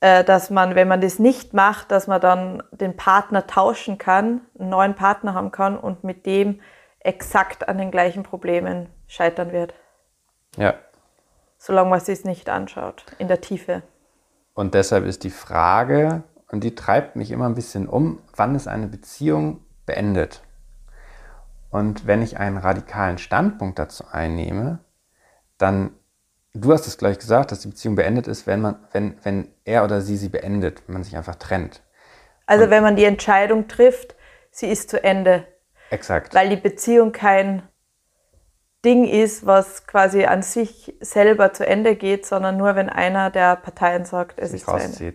äh, 0.00 0.24
dass 0.24 0.50
man, 0.50 0.74
wenn 0.74 0.88
man 0.88 1.00
das 1.00 1.18
nicht 1.18 1.54
macht, 1.54 1.90
dass 1.92 2.06
man 2.06 2.20
dann 2.20 2.62
den 2.72 2.96
Partner 2.96 3.46
tauschen 3.46 3.96
kann, 3.96 4.42
einen 4.58 4.70
neuen 4.70 4.94
Partner 4.94 5.34
haben 5.34 5.52
kann 5.52 5.78
und 5.78 6.04
mit 6.04 6.26
dem 6.26 6.60
exakt 6.98 7.68
an 7.68 7.78
den 7.78 7.90
gleichen 7.90 8.22
Problemen 8.22 8.88
scheitern 9.06 9.52
wird. 9.52 9.74
Ja. 10.56 10.74
Solange 11.62 11.90
man 11.90 12.00
es 12.00 12.24
nicht 12.24 12.48
anschaut, 12.48 13.04
in 13.18 13.28
der 13.28 13.42
Tiefe. 13.42 13.82
Und 14.54 14.72
deshalb 14.72 15.04
ist 15.04 15.24
die 15.24 15.30
Frage, 15.30 16.22
und 16.50 16.64
die 16.64 16.74
treibt 16.74 17.16
mich 17.16 17.30
immer 17.30 17.44
ein 17.44 17.54
bisschen 17.54 17.86
um, 17.86 18.18
wann 18.34 18.54
ist 18.54 18.66
eine 18.66 18.86
Beziehung 18.86 19.62
beendet? 19.84 20.42
Und 21.68 22.06
wenn 22.06 22.22
ich 22.22 22.38
einen 22.38 22.56
radikalen 22.56 23.18
Standpunkt 23.18 23.78
dazu 23.78 24.04
einnehme, 24.10 24.78
dann, 25.58 25.90
du 26.54 26.72
hast 26.72 26.86
es 26.86 26.96
gleich 26.96 27.18
gesagt, 27.18 27.52
dass 27.52 27.60
die 27.60 27.68
Beziehung 27.68 27.94
beendet 27.94 28.26
ist, 28.26 28.46
wenn 28.46 28.62
man, 28.62 28.76
wenn, 28.92 29.18
wenn 29.22 29.52
er 29.66 29.84
oder 29.84 30.00
sie 30.00 30.16
sie 30.16 30.30
beendet, 30.30 30.82
wenn 30.86 30.94
man 30.94 31.04
sich 31.04 31.14
einfach 31.14 31.34
trennt. 31.34 31.82
Also 32.46 32.64
und 32.64 32.70
wenn 32.70 32.82
man 32.82 32.96
die 32.96 33.04
Entscheidung 33.04 33.68
trifft, 33.68 34.16
sie 34.50 34.68
ist 34.68 34.88
zu 34.88 35.04
Ende. 35.04 35.46
Exakt. 35.90 36.34
Weil 36.34 36.48
die 36.48 36.56
Beziehung 36.56 37.12
kein 37.12 37.68
Ding 38.84 39.04
ist, 39.04 39.44
was 39.44 39.86
quasi 39.86 40.24
an 40.24 40.42
sich 40.42 40.96
selber 41.00 41.52
zu 41.52 41.66
Ende 41.66 41.96
geht, 41.96 42.24
sondern 42.24 42.56
nur, 42.56 42.76
wenn 42.76 42.88
einer 42.88 43.30
der 43.30 43.56
Parteien 43.56 44.04
sagt, 44.04 44.38
es 44.38 44.52
ist 44.52 44.64
zu 44.64 44.72
Ende. 44.72 45.14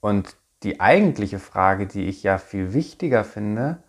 Und 0.00 0.36
die 0.62 0.80
eigentliche 0.80 1.38
Frage, 1.38 1.86
die 1.86 2.08
ich 2.08 2.22
ja 2.22 2.38
viel 2.38 2.72
wichtiger 2.72 3.24
finde, 3.24 3.82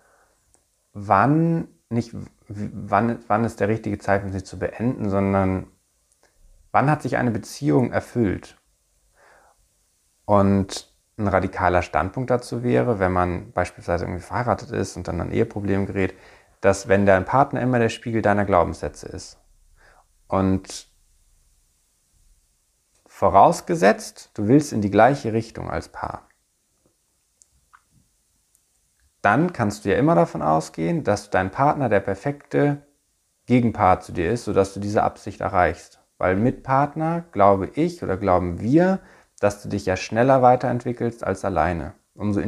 wann 0.94 1.70
nicht, 1.90 2.14
wann, 2.48 3.20
wann 3.28 3.46
ist 3.46 3.60
der 3.60 3.70
richtige 3.70 3.98
Zeitpunkt, 3.98 4.36
sie 4.36 4.44
zu 4.44 4.60
beenden, 4.60 5.10
sondern 5.10 5.68
wann 6.72 6.92
hat 6.92 7.02
sich 7.02 7.16
eine 7.18 7.32
Beziehung 7.32 7.94
erfüllt? 7.94 8.58
Und 10.26 10.94
ein 11.18 11.28
radikaler 11.28 11.82
Standpunkt 11.82 12.30
dazu 12.30 12.64
wäre, 12.64 13.00
wenn 13.00 13.14
man 13.14 13.52
beispielsweise 13.54 14.04
irgendwie 14.06 14.24
verheiratet 14.24 14.72
ist 14.72 14.98
und 14.98 15.08
dann 15.08 15.22
an 15.22 15.32
Eheprobleme 15.32 15.86
gerät, 15.86 16.14
dass 16.62 16.88
wenn 16.88 17.06
dein 17.06 17.26
Partner 17.26 17.62
immer 17.62 17.80
der 17.80 17.90
Spiegel 17.90 18.22
deiner 18.22 18.46
Glaubenssätze 18.46 19.08
ist 19.08 19.40
und 20.28 20.88
vorausgesetzt, 23.06 24.32
du 24.34 24.48
willst 24.48 24.74
in 24.74 24.82
die 24.82 24.92
gleiche 24.92 25.34
Richtung 25.34 25.70
als 25.70 25.90
Paar, 25.90 26.28
dann 29.22 29.54
kannst 29.54 29.86
du 29.86 29.90
ja 29.90 29.98
immer 29.98 30.14
davon 30.14 30.42
ausgehen, 30.42 31.04
dass 31.04 31.32
dein 31.32 31.50
Partner 31.50 31.90
der 31.90 32.00
perfekte 32.00 32.84
Gegenpart 33.48 34.04
zu 34.04 34.12
dir 34.12 34.32
ist, 34.32 34.46
sodass 34.46 34.74
du 34.74 34.80
diese 34.80 35.04
Absicht 35.04 35.42
erreichst. 35.42 36.00
Weil 36.18 36.36
mit 36.36 36.64
Partner 36.64 37.26
glaube 37.32 37.72
ich 37.74 38.04
oder 38.04 38.18
glauben 38.18 38.62
wir, 38.62 39.00
dass 39.40 39.64
du 39.64 39.70
dich 39.70 39.86
ja 39.86 39.98
schneller 39.98 40.42
weiterentwickelst 40.42 41.24
als 41.24 41.44
alleine. 41.44 41.94
Umso 42.14 42.42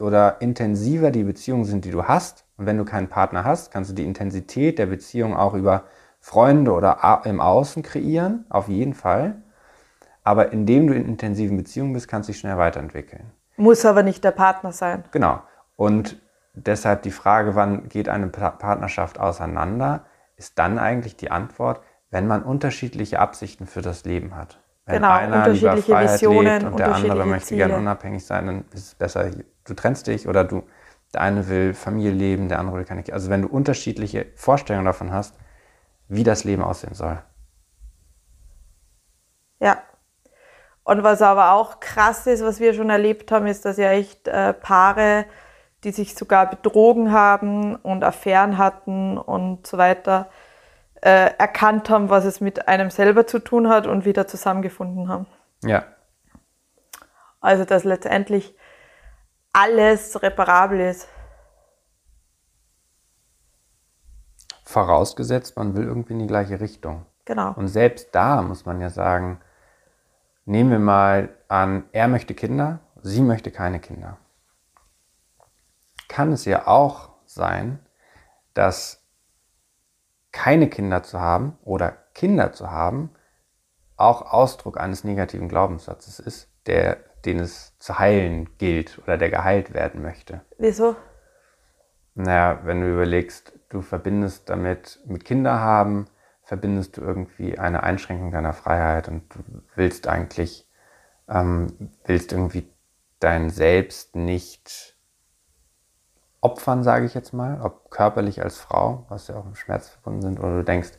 oder 0.00 0.40
intensiver 0.40 1.10
die 1.10 1.24
Beziehungen 1.24 1.64
sind, 1.64 1.84
die 1.84 1.90
du 1.90 2.04
hast, 2.04 2.43
und 2.56 2.66
wenn 2.66 2.78
du 2.78 2.84
keinen 2.84 3.08
Partner 3.08 3.44
hast, 3.44 3.72
kannst 3.72 3.90
du 3.90 3.94
die 3.94 4.04
Intensität 4.04 4.78
der 4.78 4.86
Beziehung 4.86 5.36
auch 5.36 5.54
über 5.54 5.84
Freunde 6.20 6.72
oder 6.72 7.22
im 7.24 7.40
Außen 7.40 7.82
kreieren, 7.82 8.46
auf 8.48 8.68
jeden 8.68 8.94
Fall. 8.94 9.42
Aber 10.22 10.52
indem 10.52 10.86
du 10.86 10.94
in 10.94 11.04
intensiven 11.04 11.56
Beziehungen 11.56 11.92
bist, 11.92 12.08
kannst 12.08 12.28
du 12.28 12.32
dich 12.32 12.40
schnell 12.40 12.56
weiterentwickeln. 12.56 13.30
Muss 13.56 13.84
aber 13.84 14.02
nicht 14.02 14.24
der 14.24 14.30
Partner 14.30 14.72
sein. 14.72 15.04
Genau. 15.10 15.42
Und 15.76 16.20
deshalb 16.54 17.02
die 17.02 17.10
Frage, 17.10 17.54
wann 17.54 17.88
geht 17.88 18.08
eine 18.08 18.28
Partnerschaft 18.28 19.20
auseinander, 19.20 20.06
ist 20.36 20.58
dann 20.58 20.78
eigentlich 20.78 21.16
die 21.16 21.30
Antwort, 21.30 21.80
wenn 22.10 22.26
man 22.26 22.42
unterschiedliche 22.42 23.18
Absichten 23.18 23.66
für 23.66 23.82
das 23.82 24.04
Leben 24.04 24.36
hat. 24.36 24.60
Wenn 24.86 24.96
genau, 24.96 25.12
einer 25.12 25.48
lieber 25.48 25.76
Freiheit 25.78 26.14
Visionen, 26.14 26.60
lebt 26.60 26.64
und 26.64 26.78
der 26.78 26.94
andere 26.94 27.26
möchte 27.26 27.56
gerne 27.56 27.76
unabhängig 27.76 28.24
sein, 28.24 28.46
dann 28.46 28.64
ist 28.72 28.86
es 28.86 28.94
besser, 28.94 29.30
du 29.64 29.74
trennst 29.74 30.06
dich 30.06 30.28
oder 30.28 30.44
du 30.44 30.62
der 31.14 31.22
eine 31.22 31.48
will 31.48 31.74
Familie 31.74 32.10
leben, 32.10 32.48
der 32.48 32.58
andere 32.58 32.76
will 32.76 32.84
keine 32.84 33.02
Kinder. 33.02 33.14
Also 33.14 33.30
wenn 33.30 33.42
du 33.42 33.48
unterschiedliche 33.48 34.26
Vorstellungen 34.34 34.86
davon 34.86 35.12
hast, 35.12 35.36
wie 36.08 36.24
das 36.24 36.44
Leben 36.44 36.62
aussehen 36.62 36.94
soll. 36.94 37.22
Ja. 39.60 39.78
Und 40.82 41.02
was 41.02 41.22
aber 41.22 41.52
auch 41.52 41.80
krass 41.80 42.26
ist, 42.26 42.44
was 42.44 42.60
wir 42.60 42.74
schon 42.74 42.90
erlebt 42.90 43.32
haben, 43.32 43.46
ist, 43.46 43.64
dass 43.64 43.78
ja 43.78 43.90
echt 43.90 44.28
äh, 44.28 44.52
Paare, 44.52 45.24
die 45.82 45.92
sich 45.92 46.14
sogar 46.14 46.50
betrogen 46.50 47.12
haben 47.12 47.76
und 47.76 48.04
Affären 48.04 48.58
hatten 48.58 49.16
und 49.16 49.66
so 49.66 49.78
weiter, 49.78 50.28
äh, 51.00 51.30
erkannt 51.38 51.88
haben, 51.88 52.10
was 52.10 52.24
es 52.24 52.40
mit 52.40 52.68
einem 52.68 52.90
selber 52.90 53.26
zu 53.26 53.38
tun 53.38 53.68
hat 53.68 53.86
und 53.86 54.04
wieder 54.04 54.26
zusammengefunden 54.26 55.08
haben. 55.08 55.26
Ja. 55.62 55.84
Also 57.40 57.64
dass 57.64 57.84
letztendlich 57.84 58.54
alles 59.54 60.22
reparabel 60.22 60.80
ist. 60.80 61.08
Vorausgesetzt, 64.64 65.56
man 65.56 65.74
will 65.74 65.84
irgendwie 65.84 66.12
in 66.12 66.18
die 66.18 66.26
gleiche 66.26 66.60
Richtung. 66.60 67.06
Genau. 67.24 67.52
Und 67.54 67.68
selbst 67.68 68.14
da 68.14 68.42
muss 68.42 68.66
man 68.66 68.80
ja 68.80 68.90
sagen, 68.90 69.40
nehmen 70.44 70.70
wir 70.70 70.78
mal 70.78 71.34
an, 71.48 71.84
er 71.92 72.08
möchte 72.08 72.34
Kinder, 72.34 72.80
sie 73.02 73.22
möchte 73.22 73.50
keine 73.50 73.80
Kinder. 73.80 74.18
Kann 76.08 76.32
es 76.32 76.44
ja 76.44 76.66
auch 76.66 77.10
sein, 77.24 77.78
dass 78.52 79.02
keine 80.32 80.68
Kinder 80.68 81.02
zu 81.02 81.20
haben 81.20 81.56
oder 81.62 81.92
Kinder 82.12 82.52
zu 82.52 82.70
haben 82.70 83.10
auch 83.96 84.32
Ausdruck 84.32 84.78
eines 84.78 85.04
negativen 85.04 85.48
Glaubenssatzes 85.48 86.18
ist, 86.18 86.48
der 86.66 86.98
den 87.24 87.40
es 87.40 87.76
zu 87.78 87.98
heilen 87.98 88.48
gilt 88.58 88.98
oder 89.02 89.16
der 89.16 89.30
geheilt 89.30 89.74
werden 89.74 90.02
möchte. 90.02 90.42
Wieso? 90.58 90.96
Naja, 92.14 92.60
wenn 92.64 92.80
du 92.80 92.92
überlegst, 92.92 93.52
du 93.68 93.80
verbindest 93.80 94.48
damit 94.48 95.00
mit 95.06 95.24
Kinder 95.24 95.60
haben, 95.60 96.06
verbindest 96.42 96.96
du 96.96 97.00
irgendwie 97.00 97.58
eine 97.58 97.82
Einschränkung 97.82 98.30
deiner 98.30 98.52
Freiheit 98.52 99.08
und 99.08 99.34
du 99.34 99.40
willst 99.74 100.06
eigentlich, 100.06 100.68
ähm, 101.28 101.90
willst 102.04 102.32
irgendwie 102.32 102.68
dein 103.18 103.50
Selbst 103.50 104.14
nicht 104.14 104.96
opfern, 106.40 106.84
sage 106.84 107.06
ich 107.06 107.14
jetzt 107.14 107.32
mal, 107.32 107.60
ob 107.62 107.90
körperlich 107.90 108.42
als 108.42 108.58
Frau, 108.58 109.06
was 109.08 109.28
ja 109.28 109.36
auch 109.36 109.46
mit 109.46 109.56
Schmerz 109.56 109.88
verbunden 109.88 110.22
sind, 110.22 110.38
oder 110.38 110.58
du 110.58 110.64
denkst, 110.64 110.90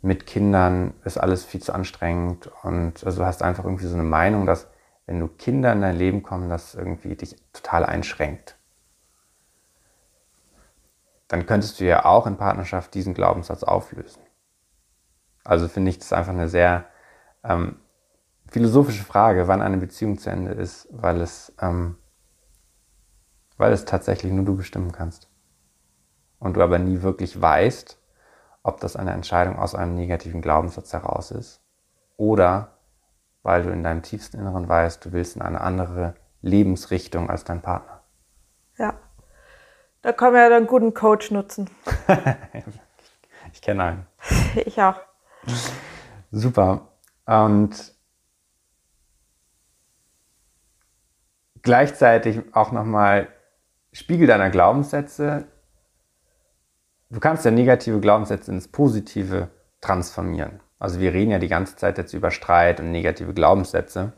mit 0.00 0.26
Kindern 0.26 0.94
ist 1.04 1.18
alles 1.18 1.44
viel 1.44 1.60
zu 1.60 1.72
anstrengend 1.74 2.50
und 2.62 3.04
also 3.04 3.24
hast 3.24 3.42
einfach 3.42 3.64
irgendwie 3.64 3.86
so 3.86 3.94
eine 3.94 4.04
Meinung, 4.04 4.46
dass 4.46 4.68
wenn 5.08 5.20
du 5.20 5.26
Kinder 5.26 5.72
in 5.72 5.80
dein 5.80 5.96
Leben 5.96 6.22
kommen, 6.22 6.50
das 6.50 6.74
irgendwie 6.74 7.16
dich 7.16 7.34
total 7.54 7.86
einschränkt. 7.86 8.58
Dann 11.28 11.46
könntest 11.46 11.80
du 11.80 11.86
ja 11.86 12.04
auch 12.04 12.26
in 12.26 12.36
Partnerschaft 12.36 12.92
diesen 12.92 13.14
Glaubenssatz 13.14 13.62
auflösen. 13.62 14.20
Also 15.44 15.66
finde 15.66 15.90
ich 15.90 15.98
das 15.98 16.12
einfach 16.12 16.34
eine 16.34 16.50
sehr 16.50 16.84
ähm, 17.42 17.76
philosophische 18.50 19.02
Frage, 19.02 19.48
wann 19.48 19.62
eine 19.62 19.78
Beziehung 19.78 20.18
zu 20.18 20.28
Ende 20.28 20.52
ist, 20.52 20.86
weil 20.90 21.22
es, 21.22 21.54
ähm, 21.58 21.96
weil 23.56 23.72
es 23.72 23.86
tatsächlich 23.86 24.30
nur 24.30 24.44
du 24.44 24.56
bestimmen 24.56 24.92
kannst. 24.92 25.30
Und 26.38 26.58
du 26.58 26.62
aber 26.62 26.78
nie 26.78 27.00
wirklich 27.00 27.40
weißt, 27.40 27.98
ob 28.62 28.80
das 28.80 28.94
eine 28.94 29.12
Entscheidung 29.12 29.58
aus 29.58 29.74
einem 29.74 29.94
negativen 29.94 30.42
Glaubenssatz 30.42 30.92
heraus 30.92 31.30
ist 31.30 31.62
oder 32.18 32.77
weil 33.42 33.62
du 33.62 33.70
in 33.70 33.82
deinem 33.82 34.02
tiefsten 34.02 34.38
Inneren 34.38 34.68
weißt, 34.68 35.04
du 35.04 35.12
willst 35.12 35.36
in 35.36 35.42
eine 35.42 35.60
andere 35.60 36.14
Lebensrichtung 36.42 37.30
als 37.30 37.44
dein 37.44 37.62
Partner. 37.62 38.02
Ja. 38.76 38.94
Da 40.02 40.12
kann 40.12 40.32
man 40.32 40.42
ja 40.42 40.48
dann 40.48 40.58
einen 40.58 40.66
guten 40.66 40.94
Coach 40.94 41.30
nutzen. 41.30 41.68
ich 43.52 43.62
kenne 43.62 43.84
einen. 43.84 44.06
Ich 44.66 44.80
auch. 44.80 45.00
Super. 46.30 46.88
Und 47.26 47.94
gleichzeitig 51.62 52.40
auch 52.54 52.72
nochmal 52.72 53.28
Spiegel 53.92 54.26
deiner 54.26 54.50
Glaubenssätze. 54.50 55.46
Du 57.10 57.20
kannst 57.20 57.44
ja 57.44 57.50
negative 57.50 58.00
Glaubenssätze 58.00 58.52
ins 58.52 58.68
Positive 58.68 59.50
transformieren. 59.80 60.60
Also 60.78 61.00
wir 61.00 61.12
reden 61.12 61.32
ja 61.32 61.38
die 61.38 61.48
ganze 61.48 61.76
Zeit 61.76 61.98
jetzt 61.98 62.12
über 62.12 62.30
Streit 62.30 62.80
und 62.80 62.90
negative 62.92 63.34
Glaubenssätze. 63.34 64.12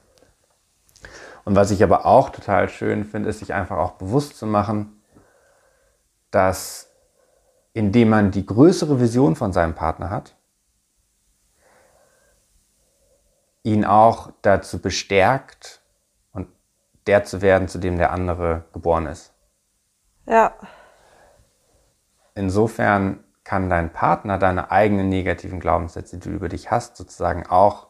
Und 1.44 1.56
was 1.56 1.70
ich 1.70 1.82
aber 1.82 2.04
auch 2.04 2.30
total 2.30 2.68
schön 2.68 3.04
finde, 3.04 3.30
ist 3.30 3.38
sich 3.38 3.54
einfach 3.54 3.78
auch 3.78 3.92
bewusst 3.92 4.36
zu 4.36 4.46
machen, 4.46 5.02
dass 6.30 6.90
indem 7.72 8.10
man 8.10 8.30
die 8.30 8.44
größere 8.44 9.00
Vision 9.00 9.36
von 9.36 9.52
seinem 9.52 9.74
Partner 9.74 10.10
hat, 10.10 10.34
ihn 13.62 13.84
auch 13.84 14.32
dazu 14.42 14.80
bestärkt 14.80 15.80
und 16.32 16.48
der 17.06 17.24
zu 17.24 17.42
werden, 17.42 17.68
zu 17.68 17.78
dem 17.78 17.96
der 17.96 18.10
andere 18.10 18.64
geboren 18.72 19.06
ist. 19.06 19.32
Ja. 20.26 20.54
Insofern 22.34 23.22
kann 23.44 23.70
dein 23.70 23.92
Partner 23.92 24.38
deine 24.38 24.70
eigenen 24.70 25.08
negativen 25.08 25.60
Glaubenssätze, 25.60 26.18
die 26.18 26.28
du 26.28 26.34
über 26.34 26.48
dich 26.48 26.70
hast, 26.70 26.96
sozusagen 26.96 27.46
auch 27.46 27.88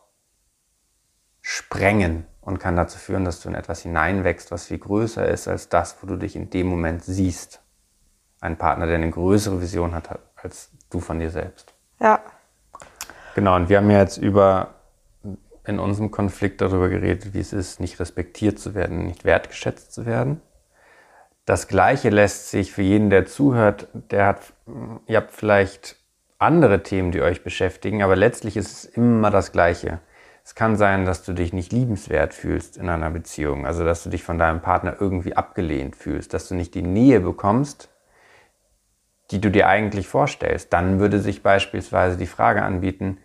sprengen 1.41 2.27
und 2.41 2.59
kann 2.59 2.77
dazu 2.77 2.99
führen, 2.99 3.25
dass 3.25 3.41
du 3.41 3.49
in 3.49 3.55
etwas 3.55 3.83
hineinwächst, 3.83 4.51
was 4.51 4.67
viel 4.67 4.79
größer 4.79 5.27
ist 5.29 5.49
als 5.49 5.69
das, 5.69 6.03
wo 6.03 6.07
du 6.07 6.17
dich 6.17 6.37
in 6.37 6.51
dem 6.51 6.67
Moment 6.67 7.05
siehst. 7.05 7.63
Ein 8.41 8.57
Partner, 8.57 8.87
der 8.87 8.97
eine 8.97 9.11
größere 9.11 9.61
Vision 9.61 9.95
hat 9.95 10.19
als 10.37 10.71
du 10.89 11.01
von 11.01 11.19
dir 11.19 11.31
selbst. 11.31 11.75
Ja. 12.01 12.21
Genau, 13.35 13.57
und 13.57 13.69
wir 13.69 13.77
haben 13.77 13.91
ja 13.91 13.99
jetzt 13.99 14.17
über 14.17 14.75
in 15.67 15.79
unserem 15.79 16.11
Konflikt 16.11 16.61
darüber 16.61 16.89
geredet, 16.89 17.35
wie 17.35 17.41
es 17.41 17.53
ist, 17.53 17.81
nicht 17.81 18.01
respektiert 18.01 18.59
zu 18.59 18.75
werden, 18.75 19.05
nicht 19.07 19.25
wertgeschätzt 19.25 19.93
zu 19.93 20.07
werden. 20.07 20.41
Das 21.51 21.67
Gleiche 21.67 22.11
lässt 22.11 22.49
sich 22.51 22.71
für 22.71 22.83
jeden, 22.83 23.11
der 23.11 23.27
zuhört, 23.27 23.89
der 23.93 24.25
hat, 24.25 24.53
ihr 25.09 25.17
habt 25.17 25.33
vielleicht 25.33 25.97
andere 26.39 26.85
Themen, 26.85 27.11
die 27.11 27.23
euch 27.23 27.43
beschäftigen, 27.43 28.05
aber 28.05 28.15
letztlich 28.15 28.57
ist 28.57 28.71
es 28.71 28.85
immer 28.85 29.33
das 29.33 29.51
Gleiche. 29.51 29.99
Es 30.45 30.55
kann 30.55 30.77
sein, 30.77 31.07
dass 31.07 31.25
du 31.25 31.33
dich 31.33 31.53
nicht 31.53 31.73
liebenswert 31.73 32.35
fühlst 32.35 32.77
in 32.77 32.89
einer 32.89 33.11
Beziehung, 33.11 33.67
also 33.67 33.85
dass 33.85 34.05
du 34.05 34.11
dich 34.11 34.23
von 34.23 34.39
deinem 34.39 34.63
Partner 34.63 34.99
irgendwie 35.01 35.35
abgelehnt 35.35 35.97
fühlst, 35.97 36.35
dass 36.35 36.47
du 36.47 36.55
nicht 36.55 36.73
die 36.77 36.83
Nähe 36.83 37.19
bekommst, 37.19 37.89
die 39.33 39.41
du 39.41 39.51
dir 39.51 39.67
eigentlich 39.67 40.07
vorstellst. 40.07 40.73
Dann 40.73 41.01
würde 41.01 41.19
sich 41.19 41.43
beispielsweise 41.43 42.17
die 42.17 42.29
Frage 42.29 42.63
anbieten, 42.63 43.19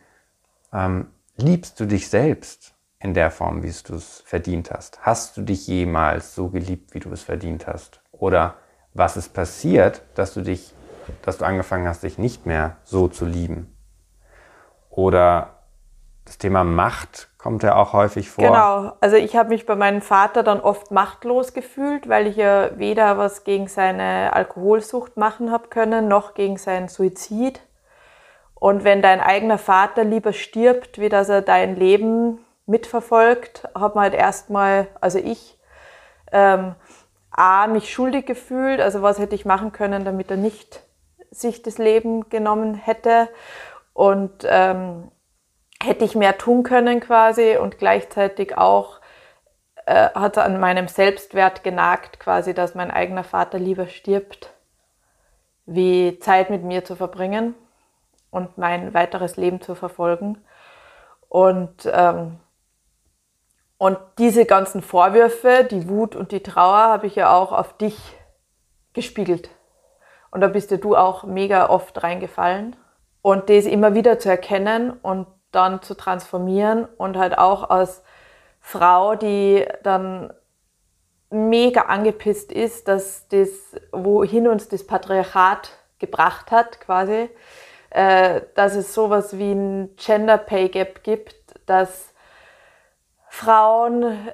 ähm, 0.74 1.10
liebst 1.38 1.80
du 1.80 1.86
dich 1.86 2.10
selbst 2.10 2.74
in 2.98 3.14
der 3.14 3.30
Form, 3.30 3.62
wie 3.62 3.72
du 3.88 3.94
es 3.94 4.24
verdient 4.26 4.72
hast? 4.72 5.00
Hast 5.02 5.38
du 5.38 5.44
dich 5.44 5.68
jemals 5.68 6.34
so 6.34 6.50
geliebt, 6.50 6.96
wie 6.96 7.00
du 7.00 7.12
es 7.12 7.22
verdient 7.22 7.68
hast? 7.68 8.02
Oder 8.17 8.56
was 8.93 9.17
ist 9.17 9.34
passiert, 9.34 10.01
dass 10.15 10.34
du 10.34 10.41
dich, 10.41 10.73
dass 11.21 11.38
du 11.38 11.45
angefangen 11.45 11.88
hast, 11.88 12.04
dich 12.04 12.17
nicht 12.17 12.45
mehr 12.45 12.78
so 12.84 13.08
zu 13.08 13.25
lieben? 13.25 13.75
Oder 14.89 15.56
das 16.25 16.38
Thema 16.38 16.63
Macht 16.63 17.30
kommt 17.38 17.62
ja 17.62 17.75
auch 17.75 17.93
häufig 17.93 18.30
vor. 18.30 18.43
Genau, 18.43 18.93
also 19.01 19.17
ich 19.17 19.36
habe 19.36 19.49
mich 19.49 19.67
bei 19.67 19.75
meinem 19.75 20.01
Vater 20.01 20.41
dann 20.41 20.60
oft 20.60 20.89
machtlos 20.89 21.54
gefühlt, 21.54 22.10
weil 22.10 22.25
ich 22.25 22.38
ja 22.38 22.71
weder 22.80 23.19
was 23.19 23.43
gegen 23.43 23.67
seine 23.67 24.34
Alkoholsucht 24.34 25.17
machen 25.17 25.51
habe 25.51 25.67
können, 25.67 26.08
noch 26.08 26.34
gegen 26.34 26.58
seinen 26.58 26.88
Suizid. 26.88 27.62
Und 28.56 28.84
wenn 28.84 29.04
dein 29.04 29.21
eigener 29.21 29.60
Vater 29.60 30.04
lieber 30.04 30.34
stirbt, 30.34 30.97
wie 30.97 31.10
dass 31.10 31.30
er 31.30 31.43
dein 31.43 31.75
Leben 31.75 32.39
mitverfolgt, 32.65 33.67
hat 33.75 33.93
man 33.93 34.06
halt 34.06 34.15
erstmal, 34.15 34.88
also 35.01 35.19
ich, 35.19 35.60
ähm, 36.32 36.73
A, 37.38 37.67
mich 37.67 37.91
schuldig 37.91 38.26
gefühlt, 38.26 38.80
also 38.80 39.02
was 39.02 39.19
hätte 39.19 39.36
ich 39.36 39.45
machen 39.45 39.71
können, 39.71 40.06
damit 40.06 40.32
er 40.32 40.38
nicht 40.38 40.82
sich 41.32 41.62
das 41.62 41.78
Leben 41.78 42.30
genommen 42.30 42.76
hätte. 42.76 43.30
Und 43.93 44.45
ähm, 44.45 45.12
hätte 45.82 46.06
ich 46.06 46.15
mehr 46.15 46.38
tun 46.38 46.63
können 46.63 47.00
quasi 47.00 47.58
und 47.58 47.78
gleichzeitig 47.78 48.58
auch 48.58 49.00
äh, 49.86 50.10
hat 50.15 50.38
an 50.38 50.60
meinem 50.60 50.88
Selbstwert 50.88 51.63
genagt 51.63 52.19
quasi, 52.19 52.54
dass 52.54 52.76
mein 52.76 52.91
eigener 52.91 53.24
Vater 53.24 53.60
lieber 53.60 53.88
stirbt, 53.88 54.52
wie 55.65 56.19
Zeit 56.19 56.50
mit 56.50 56.63
mir 56.63 56.84
zu 56.84 56.95
verbringen 56.95 57.54
und 58.32 58.58
mein 58.58 58.93
weiteres 58.93 59.38
Leben 59.38 59.62
zu 59.62 59.76
verfolgen. 59.76 60.43
Und, 61.30 61.89
ähm, 61.91 62.39
und 63.78 63.98
diese 64.18 64.46
ganzen 64.46 64.82
Vorwürfe, 64.82 65.68
die 65.70 65.90
Wut 65.90 66.16
und 66.16 66.32
die 66.32 66.42
Trauer, 66.42 66.78
habe 66.78 67.08
ich 67.08 67.16
ja 67.16 67.36
auch 67.36 67.52
auf 67.52 67.78
dich 67.78 67.98
gespiegelt. 68.94 69.50
Und 70.32 70.42
da 70.42 70.48
bist 70.48 70.72
ja 70.72 70.78
du 70.78 70.96
auch 70.96 71.24
mega 71.24 71.70
oft 71.70 72.02
reingefallen. 72.02 72.76
Und 73.22 73.50
das 73.50 73.66
immer 73.66 73.94
wieder 73.94 74.20
zu 74.20 74.30
erkennen 74.30 74.92
und 74.92 75.28
dann 75.52 75.82
zu 75.82 75.96
transformieren 75.96 76.86
und 76.98 77.18
halt 77.18 77.38
auch 77.38 77.70
als 77.70 78.04
Frau, 78.60 79.16
die 79.16 79.66
dann 79.84 80.34
mega 81.30 81.82
angepisst 81.84 82.52
ist, 82.52 82.88
dass 82.88 83.28
das, 83.30 83.50
wohin 83.92 84.48
uns 84.48 84.68
das 84.68 84.86
Patriarchat 84.86 85.72
gebracht 86.00 86.52
hat, 86.52 86.80
quasi, 86.82 87.30
äh, 87.90 88.42
dass 88.56 88.76
es 88.76 88.94
sowas 88.94 89.38
wie 89.38 89.52
ein 89.52 89.96
Gender 89.96 90.38
Pay 90.38 90.70
Gap 90.70 91.04
gibt, 91.04 91.36
dass 91.66 92.14
Frauen 93.36 94.30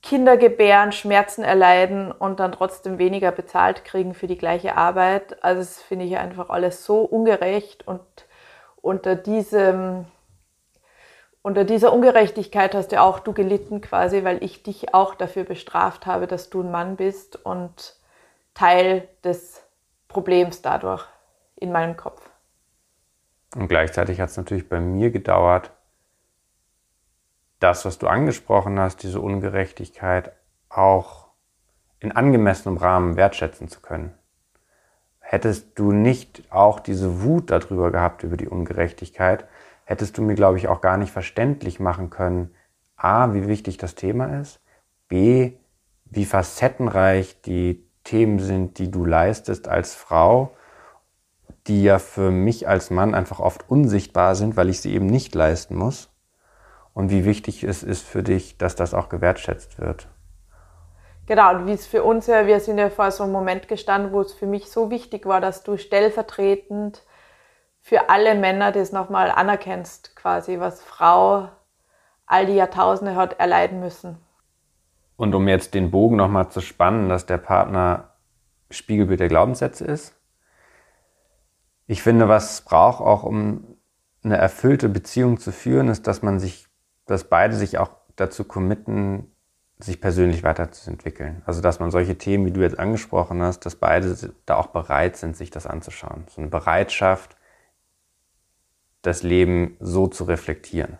Kinder 0.00 0.36
gebären, 0.36 0.92
Schmerzen 0.92 1.42
erleiden 1.42 2.12
und 2.12 2.38
dann 2.38 2.52
trotzdem 2.52 2.98
weniger 2.98 3.32
bezahlt 3.32 3.84
kriegen 3.84 4.14
für 4.14 4.28
die 4.28 4.38
gleiche 4.38 4.76
Arbeit. 4.76 5.42
Also 5.42 5.60
das 5.60 5.82
finde 5.82 6.04
ich 6.04 6.16
einfach 6.18 6.50
alles 6.50 6.84
so 6.84 7.00
ungerecht 7.00 7.88
und 7.88 8.00
unter 8.76 9.16
diesem 9.16 10.04
unter 11.42 11.64
dieser 11.64 11.92
Ungerechtigkeit 11.92 12.74
hast 12.76 12.92
ja 12.92 13.02
auch 13.02 13.18
du 13.18 13.32
gelitten 13.32 13.80
quasi, 13.80 14.22
weil 14.22 14.42
ich 14.44 14.62
dich 14.62 14.94
auch 14.94 15.16
dafür 15.16 15.42
bestraft 15.42 16.06
habe, 16.06 16.28
dass 16.28 16.50
du 16.50 16.62
ein 16.62 16.70
Mann 16.70 16.94
bist 16.94 17.44
und 17.44 17.96
Teil 18.54 19.08
des 19.24 19.64
Problems 20.06 20.62
dadurch 20.62 21.04
in 21.56 21.72
meinem 21.72 21.96
Kopf. 21.96 22.30
Und 23.56 23.68
gleichzeitig 23.68 24.20
hat 24.20 24.30
es 24.30 24.36
natürlich 24.36 24.68
bei 24.68 24.80
mir 24.80 25.10
gedauert, 25.10 25.72
das, 27.58 27.84
was 27.84 27.98
du 27.98 28.06
angesprochen 28.06 28.78
hast, 28.78 29.02
diese 29.02 29.20
Ungerechtigkeit 29.20 30.32
auch 30.68 31.28
in 32.00 32.12
angemessenem 32.12 32.76
Rahmen 32.76 33.16
wertschätzen 33.16 33.68
zu 33.68 33.80
können 33.80 34.14
hättest 35.26 35.76
du 35.76 35.90
nicht 35.90 36.44
auch 36.50 36.78
diese 36.78 37.22
Wut 37.22 37.50
darüber 37.50 37.90
gehabt, 37.90 38.22
über 38.22 38.36
die 38.36 38.48
Ungerechtigkeit, 38.48 39.44
hättest 39.84 40.16
du 40.16 40.22
mir, 40.22 40.36
glaube 40.36 40.58
ich, 40.58 40.68
auch 40.68 40.80
gar 40.80 40.96
nicht 40.96 41.12
verständlich 41.12 41.80
machen 41.80 42.10
können, 42.10 42.54
a, 42.96 43.34
wie 43.34 43.48
wichtig 43.48 43.76
das 43.76 43.96
Thema 43.96 44.40
ist, 44.40 44.60
b, 45.08 45.54
wie 46.04 46.24
facettenreich 46.24 47.42
die 47.42 47.84
Themen 48.04 48.38
sind, 48.38 48.78
die 48.78 48.90
du 48.90 49.04
leistest 49.04 49.66
als 49.66 49.96
Frau, 49.96 50.54
die 51.66 51.82
ja 51.82 51.98
für 51.98 52.30
mich 52.30 52.68
als 52.68 52.90
Mann 52.90 53.12
einfach 53.12 53.40
oft 53.40 53.68
unsichtbar 53.68 54.36
sind, 54.36 54.56
weil 54.56 54.68
ich 54.68 54.80
sie 54.80 54.94
eben 54.94 55.06
nicht 55.06 55.34
leisten 55.34 55.74
muss. 55.74 56.08
Und 56.96 57.10
wie 57.10 57.26
wichtig 57.26 57.62
es 57.62 57.82
ist 57.82 58.08
für 58.08 58.22
dich, 58.22 58.56
dass 58.56 58.74
das 58.74 58.94
auch 58.94 59.10
gewertschätzt 59.10 59.78
wird. 59.78 60.08
Genau, 61.26 61.50
und 61.54 61.66
wie 61.66 61.72
es 61.72 61.86
für 61.86 62.02
uns 62.02 62.26
ja, 62.26 62.46
wir 62.46 62.58
sind 62.58 62.78
ja 62.78 62.88
vor 62.88 63.10
so 63.10 63.24
einem 63.24 63.32
Moment 63.32 63.68
gestanden, 63.68 64.12
wo 64.12 64.22
es 64.22 64.32
für 64.32 64.46
mich 64.46 64.70
so 64.70 64.90
wichtig 64.90 65.26
war, 65.26 65.42
dass 65.42 65.62
du 65.62 65.76
stellvertretend 65.76 67.02
für 67.82 68.08
alle 68.08 68.34
Männer 68.34 68.72
das 68.72 68.92
nochmal 68.92 69.30
anerkennst, 69.30 70.16
quasi, 70.16 70.58
was 70.58 70.82
Frau 70.82 71.50
all 72.24 72.46
die 72.46 72.54
Jahrtausende 72.54 73.14
hat 73.14 73.38
erleiden 73.38 73.78
müssen. 73.78 74.16
Und 75.18 75.34
um 75.34 75.48
jetzt 75.48 75.74
den 75.74 75.90
Bogen 75.90 76.16
nochmal 76.16 76.48
zu 76.48 76.62
spannen, 76.62 77.10
dass 77.10 77.26
der 77.26 77.36
Partner 77.36 78.14
Spiegelbild 78.70 79.20
der 79.20 79.28
Glaubenssätze 79.28 79.84
ist. 79.84 80.18
Ich 81.86 82.02
finde, 82.02 82.26
was 82.26 82.54
es 82.54 82.60
braucht, 82.62 83.02
auch 83.02 83.22
um 83.22 83.76
eine 84.24 84.38
erfüllte 84.38 84.88
Beziehung 84.88 85.38
zu 85.38 85.52
führen, 85.52 85.88
ist, 85.88 86.06
dass 86.06 86.22
man 86.22 86.40
sich, 86.40 86.65
dass 87.06 87.24
beide 87.24 87.54
sich 87.54 87.78
auch 87.78 87.90
dazu 88.16 88.44
committen, 88.44 89.32
sich 89.78 90.00
persönlich 90.00 90.42
weiterzuentwickeln. 90.42 91.42
Also 91.46 91.60
dass 91.60 91.80
man 91.80 91.90
solche 91.90 92.16
Themen, 92.16 92.46
wie 92.46 92.50
du 92.50 92.60
jetzt 92.60 92.78
angesprochen 92.78 93.42
hast, 93.42 93.60
dass 93.60 93.76
beide 93.76 94.34
da 94.46 94.56
auch 94.56 94.68
bereit 94.68 95.16
sind, 95.16 95.36
sich 95.36 95.50
das 95.50 95.66
anzuschauen. 95.66 96.26
So 96.28 96.40
eine 96.40 96.50
Bereitschaft, 96.50 97.36
das 99.02 99.22
Leben 99.22 99.76
so 99.80 100.06
zu 100.06 100.24
reflektieren. 100.24 100.98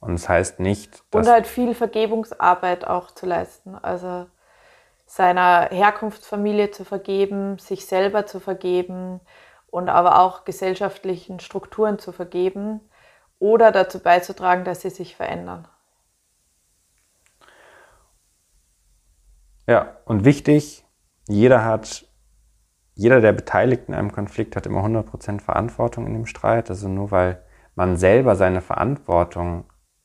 Und 0.00 0.14
es 0.14 0.22
das 0.22 0.28
heißt 0.28 0.60
nicht, 0.60 1.04
dass. 1.10 1.26
Und 1.26 1.32
halt 1.32 1.46
viel 1.46 1.74
Vergebungsarbeit 1.74 2.86
auch 2.86 3.10
zu 3.10 3.26
leisten. 3.26 3.74
Also 3.76 4.26
seiner 5.06 5.68
Herkunftsfamilie 5.70 6.70
zu 6.70 6.84
vergeben, 6.84 7.58
sich 7.58 7.86
selber 7.86 8.26
zu 8.26 8.40
vergeben 8.40 9.20
und 9.66 9.88
aber 9.88 10.20
auch 10.20 10.44
gesellschaftlichen 10.44 11.38
Strukturen 11.38 11.98
zu 11.98 12.12
vergeben 12.12 12.80
oder 13.42 13.72
dazu 13.72 13.98
beizutragen, 13.98 14.64
dass 14.64 14.82
sie 14.82 14.90
sich 14.90 15.16
verändern. 15.16 15.66
Ja, 19.66 19.96
und 20.04 20.24
wichtig, 20.24 20.84
jeder 21.26 21.64
hat, 21.64 22.06
jeder 22.94 23.20
der 23.20 23.32
Beteiligten 23.32 23.92
in 23.92 23.98
einem 23.98 24.12
Konflikt 24.12 24.54
hat 24.54 24.66
immer 24.66 24.84
100% 24.84 25.40
Verantwortung 25.40 26.06
in 26.06 26.12
dem 26.12 26.26
Streit. 26.26 26.70
Also 26.70 26.88
nur 26.88 27.10
weil 27.10 27.42
man 27.74 27.96
selber 27.96 28.36
seine 28.36 28.60
Verantwortung 28.60 29.64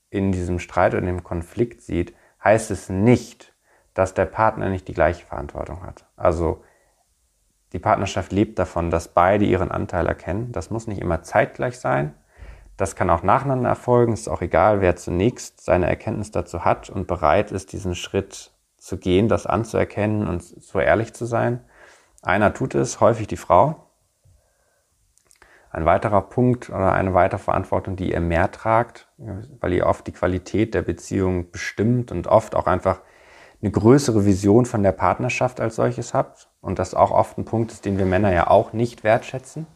in 0.10 0.32
diesem 0.32 0.58
Streit 0.58 0.94
oder 0.94 1.02
in 1.02 1.18
dem 1.18 1.24
Konflikt 1.24 1.84
sieht, 1.84 2.16
heißt 2.44 2.72
es 2.72 2.90
nicht, 2.90 3.54
dass 3.94 4.16
der 4.16 4.26
Partner 4.26 4.70
nicht 4.70 4.88
die 4.88 4.94
gleiche 4.94 5.26
Verantwortung 5.26 5.84
hat. 5.84 6.08
Also 6.16 6.64
die 7.74 7.80
Partnerschaft 7.80 8.32
lebt 8.32 8.58
davon, 8.58 8.90
dass 8.90 9.10
beide 9.10 9.46
ihren 9.46 9.70
Anteil 9.70 10.08
erkennen. 10.08 10.52
Das 10.54 10.72
muss 10.72 10.88
nicht 10.88 11.02
immer 11.02 11.22
zeitgleich 11.22 11.78
sein. 11.78 12.16
Das 12.78 12.96
kann 12.96 13.10
auch 13.10 13.24
nacheinander 13.24 13.70
erfolgen. 13.70 14.14
Ist 14.14 14.30
auch 14.30 14.42
egal, 14.42 14.82
wer 14.82 14.96
zunächst 14.96 15.62
seine 15.62 15.88
Erkenntnis 15.88 16.32
dazu 16.32 16.64
hat 16.64 16.90
und 16.90 17.08
bereit 17.08 17.52
ist, 17.52 17.74
diesen 17.74 17.96
Schritt 17.96 18.52
zu 18.78 18.98
gehen, 18.98 19.28
das 19.28 19.48
anzuerkennen 19.48 20.28
und 20.28 20.44
so 20.44 20.80
ehrlich 20.80 21.14
zu 21.14 21.26
sein. 21.26 21.60
Einer 22.22 22.54
tut 22.54 22.76
es, 22.76 23.02
häufig 23.02 23.28
die 23.28 23.38
Frau. 23.38 23.84
Ein 25.72 25.86
weiterer 25.86 26.22
Punkt 26.22 26.70
oder 26.70 26.94
eine 26.94 27.14
weitere 27.14 27.40
Verantwortung, 27.40 27.96
die 27.96 28.12
ihr 28.12 28.22
mehr 28.22 28.52
tragt, 28.52 29.08
weil 29.18 29.74
ihr 29.74 29.86
oft 29.86 30.08
die 30.08 30.14
Qualität 30.14 30.74
der 30.74 30.84
Beziehung 30.84 31.52
bestimmt 31.52 32.12
und 32.12 32.28
oft 32.28 32.56
auch 32.56 32.68
einfach 32.68 33.02
eine 33.62 33.72
größere 33.72 34.26
Vision 34.26 34.66
von 34.66 34.84
der 34.84 34.92
Partnerschaft 34.92 35.60
als 35.60 35.76
solches 35.76 36.14
habt. 36.14 36.50
Und 36.62 36.80
das 36.80 36.94
auch 36.94 37.12
oft 37.12 37.38
ein 37.38 37.46
Punkt 37.46 37.72
ist, 37.72 37.86
den 37.86 37.98
wir 37.98 38.06
Männer 38.06 38.32
ja 38.32 38.48
auch 38.48 38.72
nicht 38.74 39.04
wertschätzen. 39.04 39.68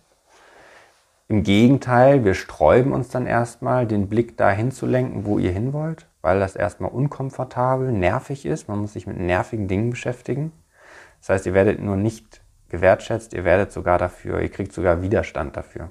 Im 1.32 1.44
Gegenteil, 1.44 2.26
wir 2.26 2.34
sträuben 2.34 2.91
uns 2.91 3.08
dann 3.08 3.26
erstmal, 3.26 3.88
den 3.88 4.10
Blick 4.10 4.36
dahin 4.36 4.70
zu 4.70 4.86
lenken, 4.86 5.24
wo 5.24 5.39
ihr 5.39 5.54
hin 5.54 5.72
wollt, 5.72 6.06
weil 6.22 6.41
das 6.41 6.58
erstmal 6.58 6.91
unkomfortabel, 6.91 7.89
nervig 7.94 8.46
ist. 8.46 8.67
Man 8.67 8.80
muss 8.80 8.91
sich 8.91 9.08
mit 9.08 9.17
nervigen 9.17 9.70
Dingen 9.70 9.91
beschäftigen. 9.91 10.52
Das 11.22 11.30
heißt, 11.30 11.46
ihr 11.46 11.54
werdet 11.54 11.82
nur 11.82 11.96
nicht 11.96 12.41
gewertschätzt, 12.67 13.32
ihr 13.32 13.46
werdet 13.46 13.72
sogar 13.72 13.98
dafür, 13.98 14.41
ihr 14.41 14.50
kriegt 14.50 14.74
sogar 14.74 15.02
Widerstand 15.02 15.56
dafür. 15.56 15.89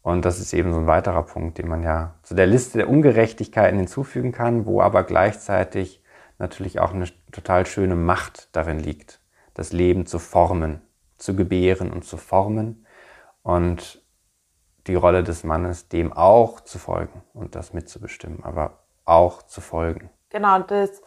Und 0.00 0.24
das 0.24 0.38
ist 0.38 0.52
eben 0.52 0.72
so 0.72 0.78
ein 0.78 0.86
weiterer 0.86 1.24
Punkt, 1.24 1.58
den 1.58 1.66
man 1.66 1.82
ja 1.82 2.14
zu 2.22 2.36
der 2.36 2.46
Liste 2.46 2.78
der 2.78 2.88
Ungerechtigkeiten 2.88 3.78
hinzufügen 3.78 4.30
kann, 4.30 4.64
wo 4.64 4.80
aber 4.80 5.02
gleichzeitig 5.02 6.04
natürlich 6.38 6.78
auch 6.78 6.94
eine 6.94 7.06
total 7.32 7.66
schöne 7.66 7.96
Macht 7.96 8.48
darin 8.52 8.78
liegt, 8.78 9.18
das 9.54 9.72
Leben 9.72 10.06
zu 10.06 10.20
formen, 10.20 10.82
zu 11.18 11.34
gebären 11.34 11.90
und 11.90 12.04
zu 12.04 12.16
formen 12.16 12.86
und 13.42 14.00
die 14.90 14.96
Rolle 14.96 15.22
des 15.22 15.44
Mannes 15.44 15.88
dem 15.88 16.12
auch 16.12 16.60
zu 16.60 16.78
folgen 16.78 17.22
und 17.32 17.54
das 17.54 17.72
mitzubestimmen, 17.72 18.44
aber 18.44 18.80
auch 19.04 19.42
zu 19.42 19.60
folgen. 19.60 20.10
Genau, 20.30 20.58
das, 20.58 21.00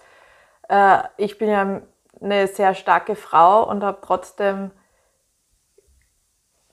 äh, 0.69 0.99
ich 1.17 1.37
bin 1.37 1.49
ja 1.49 1.81
eine 2.21 2.47
sehr 2.47 2.75
starke 2.75 3.15
Frau 3.15 3.69
und 3.69 3.83
habe 3.83 3.99
trotzdem 4.01 4.71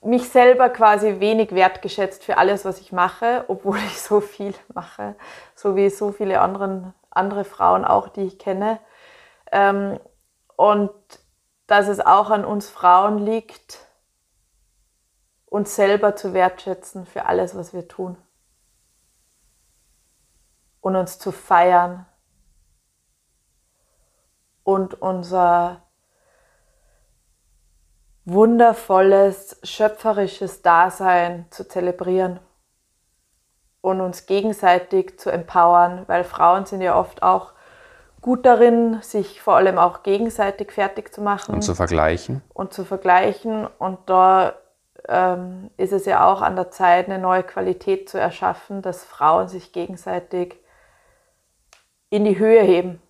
mich 0.02 0.28
selber 0.28 0.70
quasi 0.70 1.18
wenig 1.18 1.52
wertgeschätzt 1.52 2.24
für 2.24 2.38
alles, 2.38 2.64
was 2.64 2.80
ich 2.80 2.92
mache, 2.92 3.44
obwohl 3.48 3.78
ich 3.86 4.00
so 4.00 4.20
viel 4.20 4.54
mache, 4.72 5.16
so 5.56 5.74
wie 5.74 5.90
so 5.90 6.12
viele 6.12 6.40
anderen, 6.40 6.94
andere 7.10 7.44
Frauen 7.44 7.84
auch, 7.84 8.08
die 8.08 8.22
ich 8.22 8.38
kenne. 8.38 8.78
Ähm, 9.50 9.98
und 10.56 10.92
dass 11.66 11.88
es 11.88 11.98
auch 11.98 12.30
an 12.30 12.44
uns 12.44 12.68
Frauen 12.68 13.18
liegt, 13.18 13.89
uns 15.50 15.76
selber 15.76 16.16
zu 16.16 16.32
wertschätzen 16.32 17.04
für 17.04 17.26
alles, 17.26 17.54
was 17.54 17.74
wir 17.74 17.86
tun. 17.86 18.16
Und 20.80 20.96
uns 20.96 21.18
zu 21.18 21.30
feiern 21.32 22.06
und 24.62 25.02
unser 25.02 25.82
wundervolles, 28.24 29.58
schöpferisches 29.62 30.62
Dasein 30.62 31.46
zu 31.50 31.68
zelebrieren 31.68 32.40
und 33.80 34.00
uns 34.00 34.26
gegenseitig 34.26 35.18
zu 35.18 35.30
empowern, 35.30 36.04
weil 36.06 36.24
Frauen 36.24 36.64
sind 36.64 36.80
ja 36.80 36.96
oft 36.96 37.22
auch 37.22 37.52
gut 38.20 38.46
darin, 38.46 39.02
sich 39.02 39.42
vor 39.42 39.56
allem 39.56 39.78
auch 39.78 40.02
gegenseitig 40.02 40.72
fertig 40.72 41.12
zu 41.12 41.22
machen. 41.22 41.54
Und 41.54 41.62
zu 41.62 41.74
vergleichen. 41.74 42.42
Und 42.54 42.72
zu 42.72 42.84
vergleichen. 42.84 43.66
Und 43.78 43.98
da 44.06 44.54
ähm, 45.08 45.70
ist 45.76 45.92
es 45.92 46.04
ja 46.06 46.26
auch 46.26 46.42
an 46.42 46.56
der 46.56 46.70
Zeit, 46.70 47.06
eine 47.06 47.18
neue 47.18 47.42
Qualität 47.42 48.08
zu 48.08 48.18
erschaffen, 48.18 48.82
dass 48.82 49.04
Frauen 49.04 49.48
sich 49.48 49.72
gegenseitig 49.72 50.56
in 52.10 52.24
die 52.24 52.38
Höhe 52.38 52.62
heben. 52.62 53.00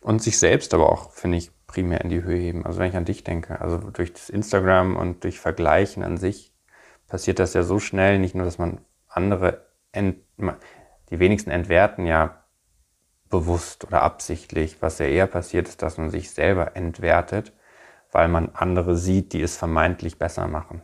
Und 0.00 0.22
sich 0.22 0.38
selbst 0.38 0.74
aber 0.74 0.90
auch, 0.90 1.10
finde 1.12 1.38
ich, 1.38 1.50
primär 1.66 2.02
in 2.02 2.10
die 2.10 2.22
Höhe 2.22 2.38
heben. 2.38 2.64
Also 2.64 2.78
wenn 2.78 2.90
ich 2.90 2.96
an 2.96 3.04
dich 3.04 3.24
denke, 3.24 3.60
also 3.60 3.78
durch 3.78 4.12
das 4.12 4.30
Instagram 4.30 4.96
und 4.96 5.24
durch 5.24 5.40
Vergleichen 5.40 6.02
an 6.02 6.16
sich 6.16 6.52
passiert 7.08 7.38
das 7.38 7.54
ja 7.54 7.62
so 7.62 7.78
schnell, 7.78 8.18
nicht 8.18 8.34
nur, 8.34 8.44
dass 8.44 8.58
man 8.58 8.80
andere, 9.08 9.66
ent, 9.92 10.18
die 11.10 11.18
wenigsten 11.18 11.50
entwerten 11.50 12.06
ja 12.06 12.44
bewusst 13.28 13.84
oder 13.84 14.02
absichtlich. 14.02 14.80
Was 14.80 14.98
ja 14.98 15.06
eher 15.06 15.26
passiert 15.26 15.68
ist, 15.68 15.82
dass 15.82 15.98
man 15.98 16.10
sich 16.10 16.30
selber 16.30 16.76
entwertet, 16.76 17.52
weil 18.12 18.28
man 18.28 18.50
andere 18.54 18.96
sieht, 18.96 19.32
die 19.32 19.42
es 19.42 19.56
vermeintlich 19.56 20.18
besser 20.18 20.46
machen. 20.46 20.82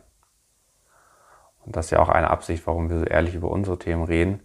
Und 1.65 1.75
das 1.75 1.85
ist 1.85 1.91
ja 1.91 1.99
auch 1.99 2.09
eine 2.09 2.29
Absicht, 2.29 2.65
warum 2.67 2.89
wir 2.89 2.99
so 2.99 3.05
ehrlich 3.05 3.35
über 3.35 3.49
unsere 3.49 3.77
Themen 3.77 4.03
reden, 4.03 4.41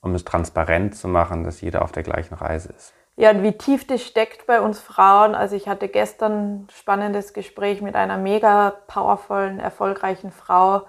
um 0.00 0.14
es 0.14 0.24
transparent 0.24 0.96
zu 0.96 1.08
machen, 1.08 1.44
dass 1.44 1.60
jeder 1.60 1.82
auf 1.82 1.92
der 1.92 2.02
gleichen 2.02 2.34
Reise 2.34 2.72
ist. 2.72 2.94
Ja, 3.18 3.30
und 3.30 3.42
wie 3.42 3.52
tief 3.52 3.86
das 3.86 4.02
steckt 4.02 4.46
bei 4.46 4.60
uns 4.60 4.78
Frauen. 4.78 5.34
Also 5.34 5.56
ich 5.56 5.68
hatte 5.68 5.88
gestern 5.88 6.32
ein 6.32 6.68
spannendes 6.70 7.32
Gespräch 7.32 7.80
mit 7.80 7.96
einer 7.96 8.18
mega 8.18 8.74
powervollen, 8.88 9.58
erfolgreichen 9.58 10.30
Frau. 10.32 10.82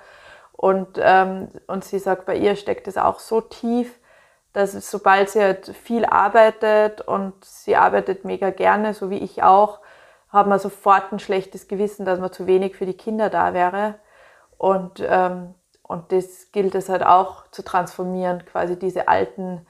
Und, 0.52 1.00
ähm, 1.00 1.48
und 1.68 1.86
sie 1.86 2.00
sagt, 2.00 2.26
bei 2.26 2.36
ihr 2.36 2.56
steckt 2.58 2.88
es 2.88 2.98
auch 2.98 3.20
so 3.20 3.40
tief, 3.40 4.00
dass 4.52 4.74
sobald 4.90 5.30
sie 5.30 5.42
halt 5.42 5.68
viel 5.68 6.04
arbeitet 6.04 7.02
und 7.02 7.46
sie 7.46 7.76
arbeitet 7.76 8.26
mega 8.26 8.50
gerne, 8.50 8.94
so 8.94 9.10
wie 9.10 9.20
ich 9.20 9.44
auch, 9.44 9.80
hat 10.30 10.48
man 10.48 10.60
sofort 10.60 11.14
ein 11.14 11.20
schlechtes 11.20 11.68
Gewissen, 11.68 12.06
dass 12.06 12.20
man 12.20 12.34
zu 12.34 12.48
wenig 12.48 12.76
für 12.76 12.86
die 12.86 12.98
Kinder 12.98 13.30
da 13.30 13.54
wäre. 13.54 14.00
Und, 14.58 15.02
ähm, 15.08 15.54
und 15.88 16.12
das 16.12 16.52
gilt 16.52 16.76
es 16.76 16.90
halt 16.90 17.04
auch 17.04 17.50
zu 17.52 17.64
transformieren, 17.64 18.46
quasi 18.46 18.78
diese 18.78 19.08
alten 19.08 19.66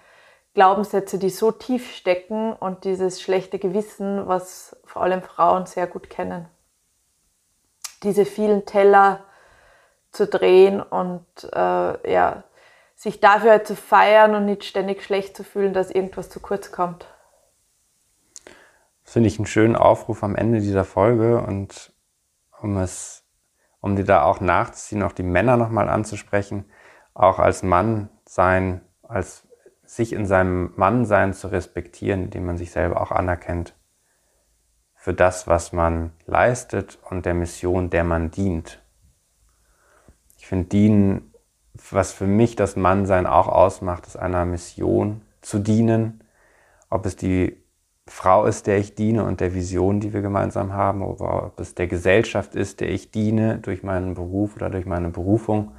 Glaubenssätze, 0.54 1.20
die 1.20 1.30
so 1.30 1.52
tief 1.52 1.96
stecken 1.96 2.54
und 2.54 2.84
dieses 2.84 3.22
schlechte 3.22 3.60
Gewissen, 3.60 4.28
was 4.28 4.76
vor 4.86 5.04
allem 5.04 5.22
Frauen 5.22 5.68
sehr 5.68 5.86
gut 5.86 6.10
kennen. 6.10 6.48
Diese 8.04 8.26
vielen 8.26 8.66
Teller 8.66 9.24
zu 10.12 10.26
drehen 10.26 10.82
und 10.82 11.26
äh, 11.54 12.12
ja, 12.12 12.44
sich 12.96 13.20
dafür 13.20 13.52
halt 13.52 13.68
zu 13.68 13.76
feiern 13.76 14.34
und 14.34 14.46
nicht 14.46 14.64
ständig 14.64 15.04
schlecht 15.04 15.38
zu 15.38 15.44
fühlen, 15.44 15.74
dass 15.74 15.92
irgendwas 15.92 16.30
zu 16.30 16.40
kurz 16.40 16.72
kommt. 16.72 17.06
Das 19.04 19.14
finde 19.14 19.28
ich 19.28 19.38
einen 19.38 19.46
schönen 19.46 19.76
Aufruf 19.76 20.24
am 20.24 20.36
Ende 20.36 20.60
dieser 20.60 20.84
Folge 20.84 21.40
und 21.42 21.94
um 22.60 22.78
es, 22.78 23.24
um 23.88 23.96
dir 23.96 24.06
da 24.06 24.24
auch 24.24 24.42
nachzuziehen, 24.42 25.04
auch 25.04 25.14
die 25.14 25.24
Männer 25.24 25.58
nochmal 25.58 25.90
anzusprechen, 25.90 26.66
auch 27.14 27.40
als 27.40 27.64
Mann 27.64 28.10
sein, 28.26 28.82
als 29.02 29.48
sich 29.84 30.14
in 30.14 30.26
seinem 30.26 30.74
Mannsein 30.76 31.34
zu 31.34 31.48
respektieren, 31.48 32.26
indem 32.26 32.46
man 32.46 32.58
sich 32.58 32.72
selber 32.72 33.02
auch 33.02 33.12
anerkennt 33.12 33.74
für 34.94 35.14
das, 35.14 35.48
was 35.48 35.72
man 35.72 36.12
leistet 36.26 37.00
und 37.10 37.26
der 37.26 37.34
Mission, 37.34 37.90
der 37.90 38.04
man 38.04 38.30
dient. 38.30 38.84
Ich 40.38 40.48
finde, 40.48 40.68
dienen, 40.68 41.34
was 41.92 42.12
für 42.12 42.28
mich 42.28 42.58
das 42.58 42.76
Mannsein 42.76 43.26
auch 43.26 43.48
ausmacht, 43.48 44.06
ist 44.06 44.18
einer 44.18 44.46
Mission 44.46 45.22
zu 45.42 45.60
dienen, 45.60 46.24
ob 46.90 47.06
es 47.06 47.16
die 47.16 47.64
Frau 48.08 48.46
ist, 48.46 48.68
der 48.68 48.78
ich 48.78 48.96
diene 48.96 49.26
und 49.26 49.42
der 49.42 49.54
Vision, 49.54 50.00
die 50.00 50.14
wir 50.14 50.22
gemeinsam 50.22 50.74
haben, 50.74 51.02
oder 51.02 51.48
ob 51.48 51.60
es 51.60 51.76
der 51.76 51.88
Gesellschaft 51.88 52.56
ist, 52.56 52.80
der 52.80 52.90
ich 52.90 53.12
diene 53.12 53.60
durch 53.60 53.84
meinen 53.84 54.14
Beruf 54.14 54.56
oder 54.56 54.70
durch 54.70 54.86
meine 54.86 55.10
Berufung, 55.10 55.74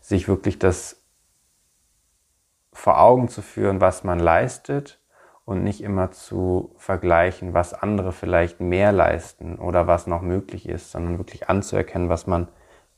sich 0.00 0.28
wirklich 0.28 0.58
das 0.58 1.02
vor 2.72 3.00
Augen 3.00 3.28
zu 3.28 3.42
führen, 3.42 3.80
was 3.80 4.04
man 4.04 4.20
leistet 4.20 5.00
und 5.44 5.64
nicht 5.64 5.82
immer 5.82 6.12
zu 6.12 6.74
vergleichen, 6.76 7.54
was 7.54 7.74
andere 7.74 8.12
vielleicht 8.12 8.60
mehr 8.60 8.92
leisten 8.92 9.58
oder 9.58 9.86
was 9.86 10.06
noch 10.06 10.22
möglich 10.22 10.68
ist, 10.68 10.92
sondern 10.92 11.18
wirklich 11.18 11.48
anzuerkennen, 11.48 12.08
was 12.08 12.26
man 12.26 12.48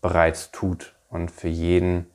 bereits 0.03 0.51
tut 0.51 0.97
und 1.09 1.31
für 1.31 1.49
jeden 1.49 2.11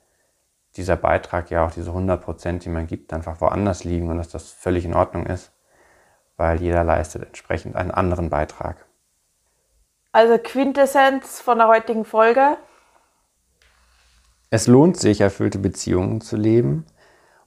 dieser 0.76 0.98
Beitrag 0.98 1.52
ja 1.52 1.66
auch 1.66 1.72
diese 1.72 1.90
100 1.90 2.22
Prozent, 2.22 2.66
die 2.66 2.70
man 2.70 2.86
gibt, 2.86 3.14
einfach 3.14 3.40
woanders 3.42 3.84
liegen 3.84 4.10
und 4.10 4.18
dass 4.18 4.30
das 4.30 4.52
völlig 4.52 4.86
in 4.86 4.94
Ordnung 4.94 5.26
ist, 5.26 5.55
weil 6.38 6.62
jeder 6.62 6.84
leistet 6.84 7.24
entsprechend 7.24 7.76
einen 7.76 7.92
anderen 7.92 8.30
Beitrag. 8.30 8.86
Also 10.12 10.38
Quintessenz 10.38 11.42
von 11.42 11.58
der 11.58 11.68
heutigen 11.68 12.06
Folge. 12.06 12.58
Es 14.50 14.68
lohnt 14.68 14.98
sich, 14.98 15.22
erfüllte 15.22 15.60
Beziehungen 15.60 16.22
zu 16.22 16.38
leben 16.38 16.86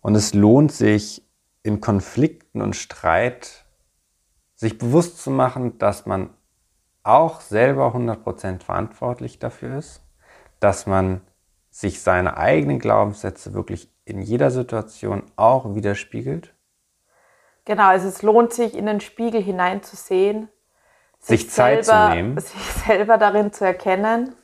und 0.01 0.15
es 0.15 0.35
lohnt 0.35 0.73
sich, 0.73 1.25
in 1.63 1.81
Konflikten 1.81 2.63
und 2.63 2.77
Streit 2.77 3.65
sich 4.55 4.79
bewusst 4.79 5.23
zu 5.23 5.31
machen, 5.31 5.79
dass 5.79 6.07
man 6.07 6.31
auch 7.03 7.41
selber 7.41 7.95
100% 7.95 8.63
verantwortlich 8.63 9.39
dafür 9.39 9.79
ist, 9.79 10.03
dass 10.61 10.87
man 10.87 11.21
sich 11.71 12.01
seine 12.01 12.37
eigenen 12.37 12.79
Glaubenssätze 12.79 13.55
wirklich 13.55 13.91
in 14.05 14.23
jeder 14.23 14.51
Situation 14.51 15.23
auch 15.37 15.75
widerspiegelt? 15.75 16.55
Genau, 17.69 17.89
also 17.89 18.09
es 18.09 18.23
lohnt 18.23 18.55
sich, 18.55 18.75
in 18.75 18.87
den 18.87 19.03
Spiegel 19.03 19.43
hineinzusehen, 19.43 20.49
sich, 21.19 21.43
sich 21.43 21.51
Zeit 21.51 21.85
selber, 21.85 22.09
zu 22.09 22.15
nehmen, 22.17 22.41
sich 22.41 22.63
selber 22.87 23.19
darin 23.19 23.53
zu 23.53 23.67
erkennen 23.67 24.35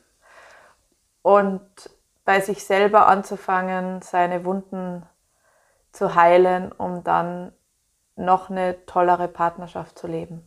und 1.23 1.63
bei 2.27 2.41
sich 2.41 2.67
selber 2.67 3.07
anzufangen, 3.07 4.03
seine 4.03 4.45
Wunden 4.45 5.07
zu 5.91 6.15
heilen, 6.15 6.71
um 6.71 7.03
dann 7.03 7.53
noch 8.15 8.51
eine 8.51 8.85
tollere 8.85 9.29
Partnerschaft 9.29 9.99
zu 9.99 10.07
leben. 10.07 10.47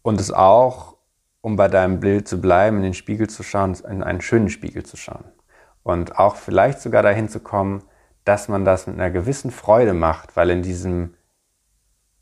Und 0.00 0.18
es 0.18 0.32
auch 0.32 0.94
um 1.42 1.56
bei 1.56 1.68
deinem 1.68 2.00
Bild 2.00 2.26
zu 2.26 2.40
bleiben, 2.40 2.78
in 2.78 2.84
den 2.84 2.94
Spiegel 2.94 3.28
zu 3.28 3.42
schauen, 3.42 3.76
in 3.86 4.02
einen 4.02 4.22
schönen 4.22 4.48
Spiegel 4.48 4.82
zu 4.82 4.96
schauen. 4.96 5.26
Und 5.82 6.18
auch 6.18 6.36
vielleicht 6.36 6.80
sogar 6.80 7.02
dahin 7.02 7.28
zu 7.28 7.38
kommen, 7.38 7.84
dass 8.24 8.48
man 8.48 8.64
das 8.64 8.86
mit 8.86 8.96
einer 8.96 9.10
gewissen 9.10 9.50
Freude 9.50 9.92
macht, 9.92 10.36
weil 10.36 10.50
in 10.50 10.62
diesem 10.62 11.14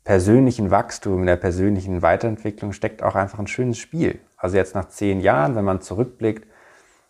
persönlichen 0.03 0.69
Wachstum, 0.69 1.21
in 1.21 1.27
der 1.27 1.37
persönlichen 1.37 2.01
Weiterentwicklung 2.01 2.73
steckt 2.73 3.03
auch 3.03 3.15
einfach 3.15 3.39
ein 3.39 3.47
schönes 3.47 3.77
Spiel. 3.77 4.19
Also 4.35 4.57
jetzt 4.57 4.75
nach 4.75 4.89
zehn 4.89 5.21
Jahren, 5.21 5.55
wenn 5.55 5.63
man 5.63 5.81
zurückblickt, 5.81 6.45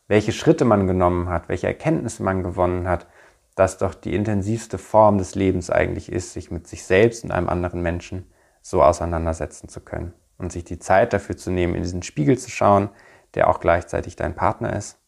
welche 0.07 0.31
Schritte 0.31 0.65
man 0.65 0.85
genommen 0.85 1.29
hat, 1.29 1.49
welche 1.49 1.67
Erkenntnisse 1.67 2.21
man 2.21 2.43
gewonnen 2.43 2.87
hat, 2.87 3.07
dass 3.55 3.77
doch 3.77 3.93
die 3.95 4.13
intensivste 4.13 4.77
Form 4.77 5.17
des 5.17 5.35
Lebens 5.35 5.69
eigentlich 5.69 6.11
ist, 6.11 6.33
sich 6.33 6.51
mit 6.51 6.67
sich 6.67 6.83
selbst 6.83 7.23
und 7.23 7.31
einem 7.31 7.49
anderen 7.49 7.81
Menschen 7.81 8.31
so 8.61 8.83
auseinandersetzen 8.83 9.69
zu 9.69 9.81
können 9.81 10.13
und 10.37 10.51
sich 10.51 10.63
die 10.63 10.79
Zeit 10.79 11.13
dafür 11.13 11.37
zu 11.37 11.51
nehmen, 11.51 11.75
in 11.75 11.83
diesen 11.83 12.03
Spiegel 12.03 12.37
zu 12.37 12.49
schauen, 12.49 12.89
der 13.35 13.49
auch 13.49 13.59
gleichzeitig 13.59 14.15
dein 14.15 14.35
Partner 14.35 14.75
ist 14.75 14.99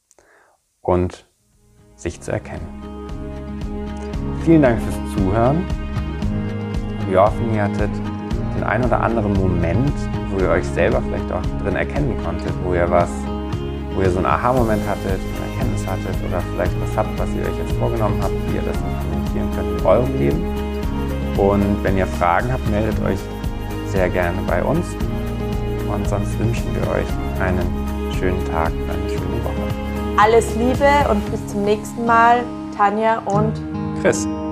und 0.82 1.28
sich 1.96 2.22
zu 2.22 2.32
erkennen. 2.32 3.24
Vielen 4.46 4.62
Dank 4.62 4.80
fürs 4.80 5.16
Zuhören. 5.16 5.66
Wir 7.10 7.20
hoffen, 7.20 7.52
ihr 7.56 7.64
hattet 7.64 7.89
den 8.56 8.64
ein 8.64 8.86
oder 8.86 9.02
anderen 9.02 9.34
Moment, 9.34 9.91
wo 10.30 10.38
ihr 10.38 10.52
euch 10.52 10.68
selber 10.68 11.02
vielleicht 11.02 11.32
auch 11.32 11.41
drin 11.64 11.76
erkennen 11.76 12.16
konntet, 12.24 12.54
wo 12.64 12.76
ihr 12.76 12.88
was, 12.91 13.10
wo 13.96 14.04
ihr 14.04 14.12
so 14.12 14.18
einen 14.18 14.28
Aha-Moment 14.28 14.84
hattet, 14.88 15.20
eine 15.20 15.52
Erkenntnis 15.52 15.88
hattet 15.88 16.16
oder 16.30 16.41
vielleicht 16.54 16.74
was 16.80 16.96
habt, 16.96 17.18
was 17.18 17.28
ihr 17.34 17.41
euch 17.41 17.58
jetzt 17.58 17.72
vorgenommen 17.80 18.20
habt, 18.22 18.34
wie 18.48 18.58
ihr 18.58 18.62
das 18.62 18.78
implementieren 18.78 19.50
könnt 19.56 19.82
in 19.82 19.86
eurem 19.88 20.20
Leben. 20.20 21.39
Und 21.39 21.84
wenn 21.84 21.98
ihr 21.98 22.06
Fragen 22.06 22.54
habt, 22.54 22.70
meldet 22.70 23.04
euch 23.04 23.18
sehr 23.88 24.10
gerne 24.10 24.38
bei 24.46 24.64
uns. 24.64 24.86
Und 25.91 26.08
sonst 26.08 26.38
wünschen 26.38 26.68
wir 26.76 26.88
euch 26.91 27.41
einen 27.41 28.14
schönen 28.20 28.46
Tag 28.46 28.68
eine 28.68 29.10
schöne 29.10 29.43
Woche. 29.43 30.22
Alles 30.22 30.56
Liebe 30.56 31.10
und 31.10 31.32
bis 31.32 31.48
zum 31.48 31.64
nächsten 31.64 32.06
Mal, 32.06 32.43
Tanja 32.78 33.24
und 33.26 33.74
Yes. 34.06 34.45